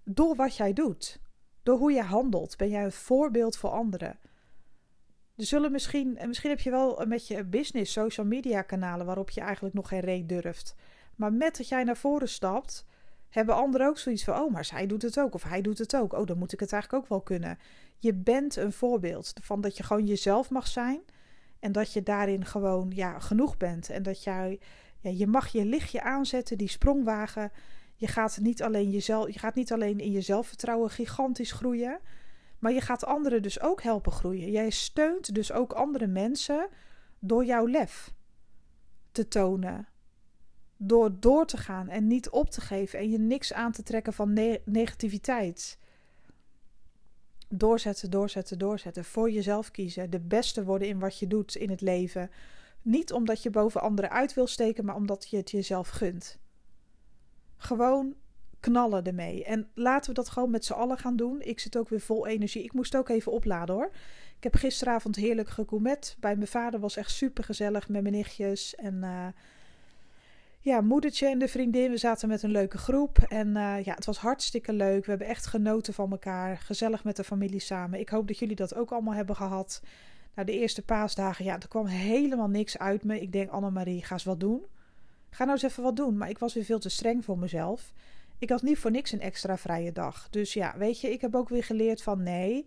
Door 0.04 0.36
wat 0.36 0.56
jij 0.56 0.74
doet. 0.74 1.20
Door 1.64 1.78
hoe 1.78 1.92
je 1.92 2.02
handelt. 2.02 2.58
Ben 2.58 2.70
jij 2.70 2.84
een 2.84 2.92
voorbeeld 2.92 3.58
voor 3.58 3.70
anderen. 3.70 4.20
Er 5.36 5.46
zullen 5.46 5.72
misschien, 5.72 6.18
en 6.18 6.28
misschien 6.28 6.50
heb 6.50 6.60
je 6.60 6.70
wel 6.70 7.06
met 7.06 7.28
je 7.28 7.46
business, 7.46 7.92
social 7.92 8.26
media 8.26 8.62
kanalen 8.62 9.06
waarop 9.06 9.30
je 9.30 9.42
eigenlijk 9.42 9.76
nog 9.76 9.88
geen 9.88 10.00
reet 10.00 10.30
durft. 10.30 10.76
Maar 11.18 11.34
met 11.34 11.58
dat 11.58 11.68
jij 11.68 11.84
naar 11.84 11.98
voren 11.98 12.30
stapt, 12.30 12.86
hebben 13.30 13.56
anderen 13.56 13.88
ook 13.88 13.98
zoiets 13.98 14.24
van: 14.24 14.40
oh, 14.42 14.52
maar 14.52 14.66
zij 14.66 14.88
doet 14.88 15.02
het 15.02 15.20
ook, 15.20 15.34
of 15.34 15.44
hij 15.44 15.62
doet 15.62 15.78
het 15.78 15.96
ook. 15.96 16.14
Oh, 16.14 16.26
dan 16.26 16.38
moet 16.38 16.54
ik 16.54 16.60
het 16.60 16.72
eigenlijk 16.72 17.04
ook 17.04 17.10
wel 17.10 17.22
kunnen. 17.22 17.58
Je 17.98 18.14
bent 18.14 18.56
een 18.56 18.74
voorbeeld 18.74 19.34
van 19.42 19.62
dat 19.62 19.78
je 19.78 19.84
gewoon 19.84 20.06
jezelf 20.06 20.50
mag 20.50 20.68
zijn 20.68 21.02
en 21.60 21.72
dat 21.72 21.94
je 21.94 22.04
daarin 22.04 22.46
gewoon 22.46 22.92
ja, 22.96 23.20
genoeg 23.20 23.58
bent. 23.58 23.90
En 23.90 24.04
dat 24.04 24.24
jij, 24.24 24.60
ja, 25.00 25.10
je 25.10 25.28
mag 25.28 25.48
je 25.48 25.66
lichtje 25.66 26.02
aanzetten, 26.02 26.58
die 26.58 26.70
sprongwagen. 26.70 27.52
Je 27.96 28.08
gaat, 28.08 28.38
niet 28.42 28.64
alleen 28.64 28.90
jezelf, 28.90 29.28
je 29.34 29.40
gaat 29.40 29.56
niet 29.56 29.72
alleen 29.72 30.00
in 30.00 30.12
je 30.12 30.22
zelfvertrouwen 30.22 30.90
gigantisch 30.90 31.52
groeien, 31.52 32.00
maar 32.60 32.72
je 32.72 32.82
gaat 32.82 33.06
anderen 33.06 33.42
dus 33.42 33.62
ook 33.62 33.82
helpen 33.82 34.12
groeien. 34.12 34.52
Jij 34.52 34.70
steunt 34.70 35.36
dus 35.36 35.52
ook 35.52 35.74
andere 35.74 36.08
mensen 36.08 36.68
door 37.20 37.46
jouw 37.46 37.68
lef 37.68 38.14
te 39.12 39.28
tonen, 39.28 39.88
door 40.78 41.20
door 41.20 41.46
te 41.46 41.58
gaan 41.58 41.90
en 41.90 42.08
niet 42.08 42.30
op 42.30 42.50
te 42.50 42.62
geven 42.62 43.00
en 43.00 43.10
je 43.10 43.20
niks 43.20 43.54
aan 43.54 43.72
te 43.72 43.84
trekken 43.84 44.14
van 44.14 44.34
negativiteit. 44.66 45.78
Doorzetten, 47.50 48.10
doorzetten, 48.10 48.60
doorzetten. 48.60 49.06
Voor 49.06 49.32
jezelf 49.32 49.72
kiezen. 49.72 50.10
De 50.10 50.20
beste 50.20 50.64
worden 50.64 50.88
in 50.88 51.00
wat 51.00 51.20
je 51.20 51.28
doet 51.28 51.56
in 51.56 51.70
het 51.70 51.82
leven. 51.82 52.30
Niet 52.82 53.14
omdat 53.14 53.44
je 53.44 53.50
boven 53.50 53.82
anderen 53.82 54.12
uit 54.12 54.34
wil 54.34 54.48
steken, 54.48 54.86
maar 54.86 54.96
omdat 54.96 55.30
je 55.30 55.38
het 55.38 55.52
jezelf 55.52 55.90
gunt. 55.90 56.40
Gewoon 57.58 58.16
knallen 58.60 59.04
ermee. 59.04 59.44
En 59.44 59.70
laten 59.74 60.10
we 60.10 60.16
dat 60.16 60.30
gewoon 60.30 60.52
met 60.52 60.66
z'n 60.66 60.74
allen 60.74 60.98
gaan 60.98 61.16
doen. 61.16 61.42
Ik 61.42 61.60
zit 61.60 61.78
ook 61.78 61.90
weer 61.90 62.00
vol 62.00 62.28
energie. 62.28 62.64
Ik 62.64 62.74
moest 62.74 62.96
ook 62.96 63.10
even 63.10 63.32
opladen 63.32 63.76
hoor. 63.76 63.90
Ik 64.38 64.44
heb 64.44 64.56
gisteravond 64.56 65.16
heerlijk 65.16 65.50
gegourmet. 65.50 66.16
Bij 66.20 66.36
mijn 66.36 66.48
vader 66.48 66.80
was 66.80 66.96
echt 66.96 67.12
super 67.12 67.44
gezellig 67.44 67.90
met 67.90 68.02
mijn 68.02 68.14
nichtjes. 68.14 68.76
En 68.76 68.96
uh, 68.96 69.28
ja, 70.68 70.82
moedertje 70.82 71.28
en 71.28 71.40
de 71.40 71.48
vriendin. 71.48 71.92
We 71.92 71.98
zaten 71.98 72.28
met 72.28 72.44
een 72.44 72.52
leuke 72.52 72.78
groep. 72.78 73.18
En 73.18 73.48
uh, 73.48 73.84
ja, 73.84 73.94
het 73.94 74.06
was 74.06 74.18
hartstikke 74.18 74.74
leuk. 74.74 75.04
We 75.04 75.10
hebben 75.10 75.28
echt 75.28 75.46
genoten 75.46 75.94
van 75.94 76.12
elkaar. 76.12 76.58
Gezellig 76.58 77.04
met 77.04 77.16
de 77.16 77.24
familie 77.24 77.60
samen. 77.60 78.00
Ik 78.00 78.10
hoop 78.10 78.28
dat 78.28 78.38
jullie 78.38 78.56
dat 78.56 78.76
ook 78.76 78.92
allemaal 78.92 79.14
hebben 79.14 79.36
gehad. 79.36 79.82
Nou, 80.36 80.48
de 80.48 80.60
eerste 80.60 80.82
paasdagen, 80.82 81.46
ja, 81.46 81.54
er 81.54 81.68
kwam 81.68 81.86
helemaal 81.86 82.48
niks 82.48 82.78
uit 82.78 83.04
me. 83.04 83.22
Ik 83.22 83.32
denk, 83.32 83.50
Annemarie, 83.50 84.04
ga 84.04 84.14
eens 84.14 84.24
wat 84.24 84.40
doen. 84.40 84.66
Ga 85.30 85.44
nou 85.44 85.52
eens 85.56 85.72
even 85.72 85.84
wat 85.84 85.96
doen. 85.96 86.18
Maar 86.18 86.30
ik 86.30 86.38
was 86.38 86.54
weer 86.54 86.64
veel 86.64 86.80
te 86.80 86.90
streng 86.90 87.26
voor 87.26 87.38
mezelf. 87.38 87.94
Ik 88.38 88.50
had 88.50 88.62
niet 88.62 88.78
voor 88.78 88.92
niks 88.92 89.12
een 89.12 89.22
extra 89.22 89.58
vrije 89.58 89.92
dag. 89.92 90.28
Dus 90.30 90.54
ja, 90.54 90.78
weet 90.78 91.02
je, 91.02 91.12
ik 91.12 91.22
heb 91.22 91.36
ook 91.36 91.50
weer 91.50 91.64
geleerd 91.64 92.02
van 92.02 92.24
nee, 92.24 92.66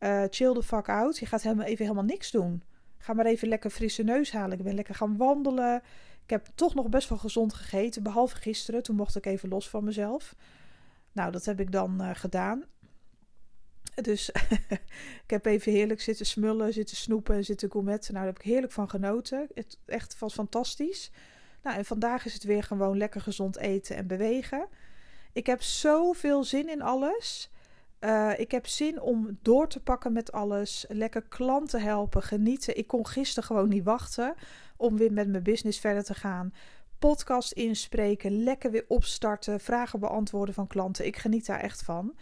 uh, 0.00 0.24
chill 0.30 0.52
the 0.54 0.62
fuck 0.62 0.88
out. 0.88 1.18
Je 1.18 1.26
gaat 1.26 1.42
helemaal 1.42 1.66
even 1.66 1.84
helemaal 1.84 2.04
niks 2.04 2.30
doen. 2.30 2.62
Ga 2.98 3.12
maar 3.12 3.26
even 3.26 3.48
lekker 3.48 3.70
frisse 3.70 4.02
neus 4.02 4.32
halen. 4.32 4.58
Ik 4.58 4.64
ben 4.64 4.74
lekker 4.74 4.94
gaan 4.94 5.16
wandelen. 5.16 5.82
Ik 6.28 6.34
heb 6.34 6.48
toch 6.54 6.74
nog 6.74 6.88
best 6.88 7.08
wel 7.08 7.18
gezond 7.18 7.54
gegeten, 7.54 8.02
behalve 8.02 8.36
gisteren. 8.36 8.82
Toen 8.82 8.96
mocht 8.96 9.16
ik 9.16 9.26
even 9.26 9.48
los 9.48 9.68
van 9.68 9.84
mezelf. 9.84 10.34
Nou, 11.12 11.32
dat 11.32 11.44
heb 11.44 11.60
ik 11.60 11.72
dan 11.72 12.02
uh, 12.02 12.10
gedaan. 12.14 12.64
Dus 13.94 14.30
ik 15.24 15.30
heb 15.30 15.46
even 15.46 15.72
heerlijk 15.72 16.00
zitten 16.00 16.26
smullen, 16.26 16.72
zitten 16.72 16.96
snoepen 16.96 17.34
en 17.34 17.44
zitten 17.44 17.70
gourmetten. 17.70 18.12
Nou, 18.12 18.24
daar 18.24 18.34
heb 18.34 18.42
ik 18.44 18.50
heerlijk 18.50 18.72
van 18.72 18.88
genoten. 18.88 19.48
Het 19.54 19.78
echt 19.86 20.18
was 20.18 20.34
fantastisch. 20.34 21.10
Nou, 21.62 21.76
en 21.76 21.84
vandaag 21.84 22.24
is 22.24 22.34
het 22.34 22.44
weer 22.44 22.62
gewoon 22.62 22.96
lekker 22.96 23.20
gezond 23.20 23.56
eten 23.56 23.96
en 23.96 24.06
bewegen. 24.06 24.68
Ik 25.32 25.46
heb 25.46 25.62
zoveel 25.62 26.44
zin 26.44 26.68
in 26.68 26.82
alles. 26.82 27.50
Uh, 28.00 28.32
ik 28.38 28.50
heb 28.50 28.66
zin 28.66 29.00
om 29.00 29.38
door 29.42 29.68
te 29.68 29.80
pakken 29.80 30.12
met 30.12 30.32
alles. 30.32 30.84
Lekker 30.88 31.22
klanten 31.22 31.82
helpen, 31.82 32.22
genieten. 32.22 32.76
Ik 32.76 32.86
kon 32.86 33.06
gisteren 33.06 33.44
gewoon 33.44 33.68
niet 33.68 33.84
wachten 33.84 34.34
om 34.78 34.96
weer 34.96 35.12
met 35.12 35.28
mijn 35.28 35.42
business 35.42 35.80
verder 35.80 36.04
te 36.04 36.14
gaan. 36.14 36.52
Podcast 36.98 37.52
inspreken, 37.52 38.42
lekker 38.42 38.70
weer 38.70 38.84
opstarten, 38.88 39.60
vragen 39.60 40.00
beantwoorden 40.00 40.54
van 40.54 40.66
klanten. 40.66 41.06
Ik 41.06 41.16
geniet 41.16 41.46
daar 41.46 41.60
echt 41.60 41.82
van. 41.82 42.16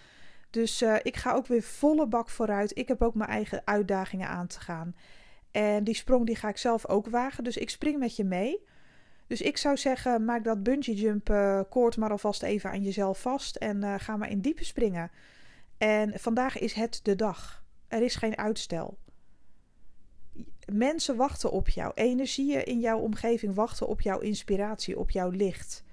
Dus 0.50 0.82
uh, 0.82 0.96
ik 1.02 1.16
ga 1.16 1.32
ook 1.32 1.46
weer 1.46 1.62
volle 1.62 2.06
bak 2.06 2.30
vooruit. 2.30 2.78
Ik 2.78 2.88
heb 2.88 3.02
ook 3.02 3.14
mijn 3.14 3.30
eigen 3.30 3.62
uitdagingen 3.64 4.28
aan 4.28 4.46
te 4.46 4.60
gaan. 4.60 4.94
En 5.50 5.84
die 5.84 5.94
sprong 5.94 6.26
die 6.26 6.36
ga 6.36 6.48
ik 6.48 6.56
zelf 6.56 6.88
ook 6.88 7.08
wagen. 7.08 7.44
Dus 7.44 7.56
ik 7.56 7.70
spring 7.70 7.98
met 7.98 8.16
je 8.16 8.24
mee. 8.24 8.64
Dus 9.26 9.40
ik 9.40 9.56
zou 9.56 9.76
zeggen, 9.76 10.24
maak 10.24 10.44
dat 10.44 10.62
bungee 10.62 10.94
jump 10.94 11.30
uh, 11.30 11.60
koord 11.70 11.96
maar 11.96 12.10
alvast 12.10 12.42
even 12.42 12.70
aan 12.70 12.82
jezelf 12.82 13.20
vast. 13.20 13.56
En 13.56 13.82
uh, 13.82 13.94
ga 13.98 14.16
maar 14.16 14.30
in 14.30 14.40
diepe 14.40 14.64
springen. 14.64 15.10
En 15.78 16.18
vandaag 16.18 16.58
is 16.58 16.72
het 16.72 17.00
de 17.02 17.16
dag. 17.16 17.64
Er 17.88 18.02
is 18.02 18.14
geen 18.14 18.38
uitstel. 18.38 18.98
Mensen 20.72 21.16
wachten 21.16 21.50
op 21.50 21.68
jou. 21.68 21.92
Energieën 21.94 22.64
in 22.64 22.80
jouw 22.80 22.98
omgeving 22.98 23.54
wachten 23.54 23.86
op 23.88 24.00
jouw 24.00 24.18
inspiratie, 24.18 24.98
op 24.98 25.10
jouw 25.10 25.30
licht. 25.30 25.84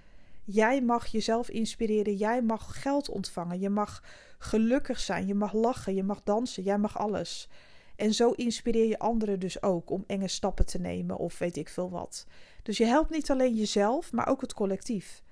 Jij 0.43 0.81
mag 0.81 1.07
jezelf 1.07 1.49
inspireren. 1.49 2.15
Jij 2.15 2.41
mag 2.41 2.81
geld 2.81 3.09
ontvangen. 3.09 3.59
Je 3.59 3.69
mag 3.69 4.03
gelukkig 4.38 4.99
zijn. 4.99 5.27
Je 5.27 5.36
mag 5.36 5.53
lachen. 5.53 5.95
Je 5.95 6.03
mag 6.03 6.23
dansen. 6.23 6.63
Jij 6.63 6.77
mag 6.77 6.97
alles. 6.97 7.49
En 7.95 8.13
zo 8.13 8.31
inspireer 8.31 8.88
je 8.88 8.99
anderen 8.99 9.39
dus 9.39 9.62
ook 9.62 9.89
om 9.89 10.03
enge 10.07 10.27
stappen 10.27 10.65
te 10.65 10.79
nemen 10.79 11.17
of 11.17 11.38
weet 11.38 11.57
ik 11.57 11.69
veel 11.69 11.89
wat. 11.89 12.25
Dus 12.63 12.77
je 12.77 12.86
helpt 12.86 13.09
niet 13.09 13.31
alleen 13.31 13.55
jezelf, 13.55 14.12
maar 14.12 14.27
ook 14.27 14.41
het 14.41 14.53
collectief. 14.53 15.23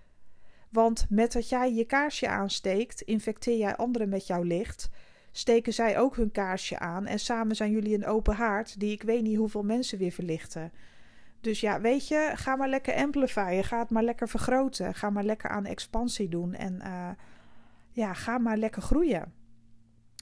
Want 0.70 1.06
met 1.10 1.32
dat 1.32 1.50
jij 1.50 1.74
je 1.74 1.86
kaarsje 1.86 2.28
aansteekt, 2.28 3.02
infecteer 3.02 3.58
jij 3.58 3.76
anderen 3.76 4.10
met 4.10 4.28
jouw 4.28 4.42
licht. 4.42 4.90
Steken 5.32 5.74
zij 5.74 6.00
ook 6.00 6.16
hun 6.16 6.32
kaarsje 6.32 6.80
aan 6.80 7.06
en 7.06 7.20
samen 7.20 7.56
zijn 7.56 7.72
jullie 7.72 7.96
een 7.96 8.06
open 8.06 8.36
haard 8.36 8.80
die 8.80 8.92
ik 8.92 9.04
weet 9.04 9.22
niet 9.22 9.38
hoeveel 9.38 9.64
mensen 9.64 9.98
weer 9.98 10.12
verlichten. 10.12 10.72
Dus 11.42 11.60
ja, 11.60 11.82
weet 11.82 12.08
je, 12.08 12.32
ga 12.36 12.56
maar 12.56 12.70
lekker 12.70 12.96
amplifyen. 12.96 13.64
Ga 13.64 13.80
het 13.80 13.90
maar 13.90 14.04
lekker 14.04 14.30
vergroten. 14.30 14.94
Ga 14.94 15.10
maar 15.10 15.24
lekker 15.24 15.50
aan 15.50 15.66
expansie 15.66 16.30
doen. 16.30 16.54
En 16.54 16.80
uh, 16.84 17.10
ja, 17.92 18.14
ga 18.14 18.38
maar 18.38 18.58
lekker 18.58 18.82
groeien. 18.82 19.34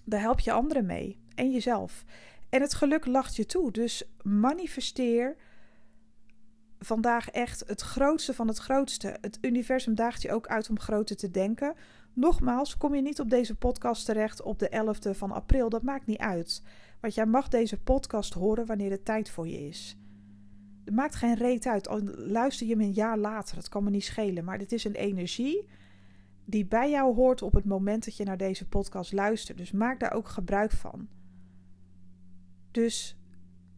Daar 0.05 0.21
help 0.21 0.39
je 0.39 0.51
anderen 0.51 0.85
mee. 0.85 1.19
En 1.35 1.51
jezelf. 1.51 2.03
En 2.49 2.61
het 2.61 2.73
geluk 2.73 3.05
lacht 3.05 3.35
je 3.35 3.45
toe. 3.45 3.71
Dus 3.71 4.03
manifesteer 4.21 5.35
vandaag 6.79 7.29
echt 7.29 7.63
het 7.67 7.81
grootste 7.81 8.33
van 8.33 8.47
het 8.47 8.57
grootste. 8.57 9.17
Het 9.21 9.37
universum 9.41 9.95
daagt 9.95 10.21
je 10.21 10.31
ook 10.31 10.47
uit 10.47 10.69
om 10.69 10.79
groter 10.79 11.15
te 11.15 11.31
denken. 11.31 11.75
Nogmaals, 12.13 12.77
kom 12.77 12.95
je 12.95 13.01
niet 13.01 13.19
op 13.19 13.29
deze 13.29 13.55
podcast 13.55 14.05
terecht 14.05 14.41
op 14.41 14.59
de 14.59 14.85
11e 14.85 15.17
van 15.17 15.31
april, 15.31 15.69
dat 15.69 15.83
maakt 15.83 16.05
niet 16.05 16.17
uit. 16.17 16.63
Want 16.99 17.13
jij 17.13 17.25
mag 17.25 17.47
deze 17.47 17.79
podcast 17.79 18.33
horen 18.33 18.65
wanneer 18.65 18.91
het 18.91 19.05
tijd 19.05 19.29
voor 19.29 19.47
je 19.47 19.67
is. 19.67 19.97
Het 20.85 20.95
maakt 20.95 21.15
geen 21.15 21.35
reet 21.35 21.65
uit. 21.65 21.87
Al 21.87 22.01
luister 22.15 22.67
je 22.67 22.73
hem 22.73 22.81
een 22.81 22.91
jaar 22.91 23.17
later, 23.17 23.55
dat 23.55 23.69
kan 23.69 23.83
me 23.83 23.89
niet 23.89 24.03
schelen. 24.03 24.43
Maar 24.43 24.57
dit 24.57 24.71
is 24.71 24.83
een 24.83 24.95
energie 24.95 25.67
die 26.45 26.65
bij 26.65 26.89
jou 26.89 27.15
hoort 27.15 27.41
op 27.41 27.53
het 27.53 27.65
moment 27.65 28.05
dat 28.05 28.17
je 28.17 28.23
naar 28.23 28.37
deze 28.37 28.67
podcast 28.67 29.11
luistert. 29.13 29.57
Dus 29.57 29.71
maak 29.71 29.99
daar 29.99 30.13
ook 30.13 30.27
gebruik 30.27 30.71
van. 30.71 31.07
Dus 32.71 33.17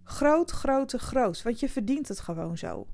groot, 0.04 0.52
grote, 0.52 1.00
groot. 1.00 1.42
Want 1.42 1.60
je 1.60 1.70
verdient 1.70 2.08
het 2.08 2.20
gewoon 2.20 2.58
zo. 2.58 2.88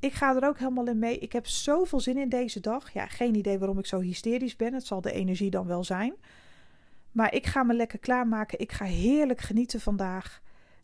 Ik 0.00 0.12
ga 0.12 0.36
er 0.36 0.48
ook 0.48 0.58
helemaal 0.58 0.86
in 0.86 0.98
mee. 0.98 1.18
Ik 1.18 1.32
heb 1.32 1.46
zoveel 1.46 2.00
zin 2.00 2.18
in 2.18 2.28
deze 2.28 2.60
dag. 2.60 2.92
Ja, 2.92 3.06
geen 3.06 3.34
idee 3.34 3.58
waarom 3.58 3.78
ik 3.78 3.86
zo 3.86 4.00
hysterisch 4.00 4.56
ben. 4.56 4.74
Het 4.74 4.86
zal 4.86 5.00
de 5.00 5.12
energie 5.12 5.50
dan 5.50 5.66
wel 5.66 5.84
zijn. 5.84 6.14
Maar 7.12 7.34
ik 7.34 7.46
ga 7.46 7.62
me 7.62 7.74
lekker 7.74 7.98
klaarmaken. 7.98 8.58
Ik 8.58 8.72
ga 8.72 8.84
heerlijk 8.84 9.40
genieten 9.40 9.80
vandaag. 9.80 10.42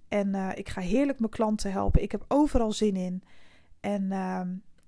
En 0.08 0.28
uh, 0.28 0.50
ik 0.54 0.68
ga 0.68 0.80
heerlijk 0.80 1.18
mijn 1.18 1.30
klanten 1.30 1.72
helpen. 1.72 2.02
Ik 2.02 2.12
heb 2.12 2.24
overal 2.28 2.72
zin 2.72 2.96
in. 2.96 3.22
En 3.80 4.02
uh, 4.02 4.40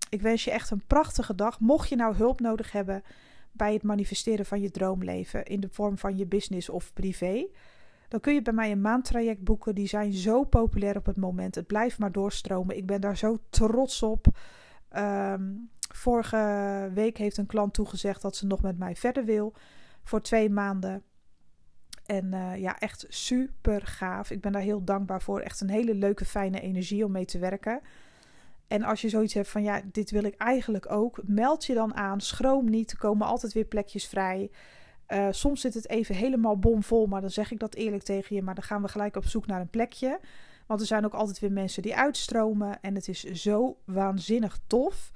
ik 0.09 0.23
wens 0.23 0.45
je 0.45 0.51
echt 0.51 0.71
een 0.71 0.87
prachtige 0.87 1.35
dag. 1.35 1.61
Mocht 1.61 1.89
je 1.89 1.97
nou 1.97 2.15
hulp 2.15 2.41
nodig 2.41 2.73
hebben 2.73 3.03
bij 3.53 3.73
het 3.73 3.83
manifesteren 3.83 4.47
van 4.47 4.61
je 4.61 4.71
droomleven 4.71 5.45
in 5.45 5.61
de 5.61 5.69
vorm 5.71 5.99
van 5.99 6.17
je 6.17 6.27
business 6.27 6.69
of 6.69 6.93
privé, 6.93 7.47
dan 8.09 8.21
kun 8.21 8.35
je 8.35 8.43
bij 8.43 8.53
mij 8.53 8.71
een 8.71 8.81
maandtraject 8.81 9.45
boeken. 9.45 9.75
Die 9.75 9.89
zijn 9.89 10.13
zo 10.13 10.45
populair 10.45 10.97
op 10.97 11.07
het 11.07 11.17
moment. 11.17 11.55
Het 11.55 11.67
blijft 11.67 11.99
maar 11.99 12.13
doorstromen. 12.13 12.77
Ik 12.77 12.87
ben 12.87 13.01
daar 13.01 13.17
zo 13.17 13.39
trots 13.51 14.03
op. 14.03 14.27
Um, 14.97 15.71
vorige 15.95 16.91
week 16.95 17.19
heeft 17.19 17.37
een 17.37 17.47
klant 17.47 17.75
toegezegd 17.75 18.23
dat 18.23 18.37
ze 18.37 18.47
nog 18.47 18.63
met 18.63 18.79
mij 18.79 18.97
verder 18.97 19.25
wil 19.25 19.55
voor 20.03 20.23
twee 20.23 20.51
maanden. 20.51 21.03
En 22.07 22.33
uh, 22.33 22.57
ja, 22.57 22.79
echt 22.79 23.07
super 23.09 23.87
gaaf. 23.87 24.31
Ik 24.31 24.41
ben 24.41 24.53
daar 24.53 24.63
heel 24.63 24.85
dankbaar 24.85 25.23
voor. 25.23 25.41
Echt 25.41 25.61
een 25.61 25.71
hele 25.71 25.95
leuke, 25.95 26.25
fijne 26.25 26.61
energie 26.61 27.05
om 27.05 27.13
mee 27.13 27.25
te 27.25 27.39
werken. 27.39 27.81
En 28.67 28.83
als 28.83 29.01
je 29.01 29.09
zoiets 29.09 29.35
hebt 29.35 29.49
van 29.49 29.63
ja, 29.63 29.81
dit 29.93 30.11
wil 30.11 30.25
ik 30.25 30.35
eigenlijk 30.35 30.91
ook, 30.91 31.21
meld 31.25 31.65
je 31.65 31.75
dan 31.75 31.95
aan. 31.95 32.21
Schroom 32.21 32.71
niet, 32.71 32.91
er 32.91 32.99
komen 32.99 33.27
altijd 33.27 33.53
weer 33.53 33.65
plekjes 33.65 34.07
vrij. 34.07 34.51
Uh, 35.15 35.27
soms 35.31 35.61
zit 35.61 35.75
het 35.75 35.89
even 35.89 36.15
helemaal 36.15 36.59
bomvol, 36.59 37.07
maar 37.07 37.21
dan 37.21 37.31
zeg 37.31 37.51
ik 37.51 37.59
dat 37.59 37.75
eerlijk 37.75 38.03
tegen 38.03 38.37
je. 38.37 38.43
Maar 38.43 38.55
dan 38.55 38.65
gaan 38.65 38.83
we 38.83 38.89
gelijk 38.89 39.17
op 39.17 39.25
zoek 39.25 39.47
naar 39.47 39.61
een 39.61 39.71
plekje. 39.71 40.21
Want 40.67 40.81
er 40.81 40.87
zijn 40.87 41.05
ook 41.05 41.15
altijd 41.15 41.39
weer 41.39 41.53
mensen 41.53 41.83
die 41.83 41.97
uitstromen. 41.97 42.81
En 42.81 42.95
het 42.95 43.09
is 43.09 43.23
zo 43.23 43.77
waanzinnig 43.85 44.59
tof. 44.67 45.13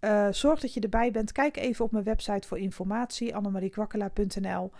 Uh, 0.00 0.28
zorg 0.30 0.60
dat 0.60 0.74
je 0.74 0.80
erbij 0.80 1.10
bent. 1.10 1.32
Kijk 1.32 1.56
even 1.56 1.84
op 1.84 1.92
mijn 1.92 2.04
website 2.04 2.48
voor 2.48 2.58
informatie, 2.58 3.36
annemariekwakkela.nl. 3.36 4.70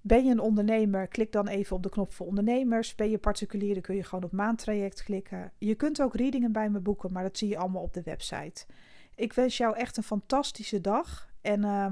Ben 0.00 0.24
je 0.24 0.30
een 0.30 0.40
ondernemer, 0.40 1.08
klik 1.08 1.32
dan 1.32 1.48
even 1.48 1.76
op 1.76 1.82
de 1.82 1.88
knop 1.88 2.12
voor 2.12 2.26
ondernemers. 2.26 2.94
Ben 2.94 3.10
je 3.10 3.18
particulier, 3.18 3.72
dan 3.72 3.82
kun 3.82 3.96
je 3.96 4.02
gewoon 4.02 4.24
op 4.24 4.32
maandtraject 4.32 5.02
klikken. 5.02 5.52
Je 5.58 5.74
kunt 5.74 6.02
ook 6.02 6.14
readingen 6.14 6.52
bij 6.52 6.70
me 6.70 6.80
boeken, 6.80 7.12
maar 7.12 7.22
dat 7.22 7.38
zie 7.38 7.48
je 7.48 7.58
allemaal 7.58 7.82
op 7.82 7.92
de 7.92 8.02
website. 8.02 8.66
Ik 9.14 9.32
wens 9.32 9.56
jou 9.56 9.76
echt 9.76 9.96
een 9.96 10.02
fantastische 10.02 10.80
dag 10.80 11.28
en 11.40 11.60
uh, 11.60 11.86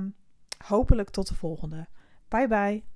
hopelijk 0.66 1.10
tot 1.10 1.28
de 1.28 1.34
volgende. 1.34 1.86
Bye 2.28 2.48
bye. 2.48 2.93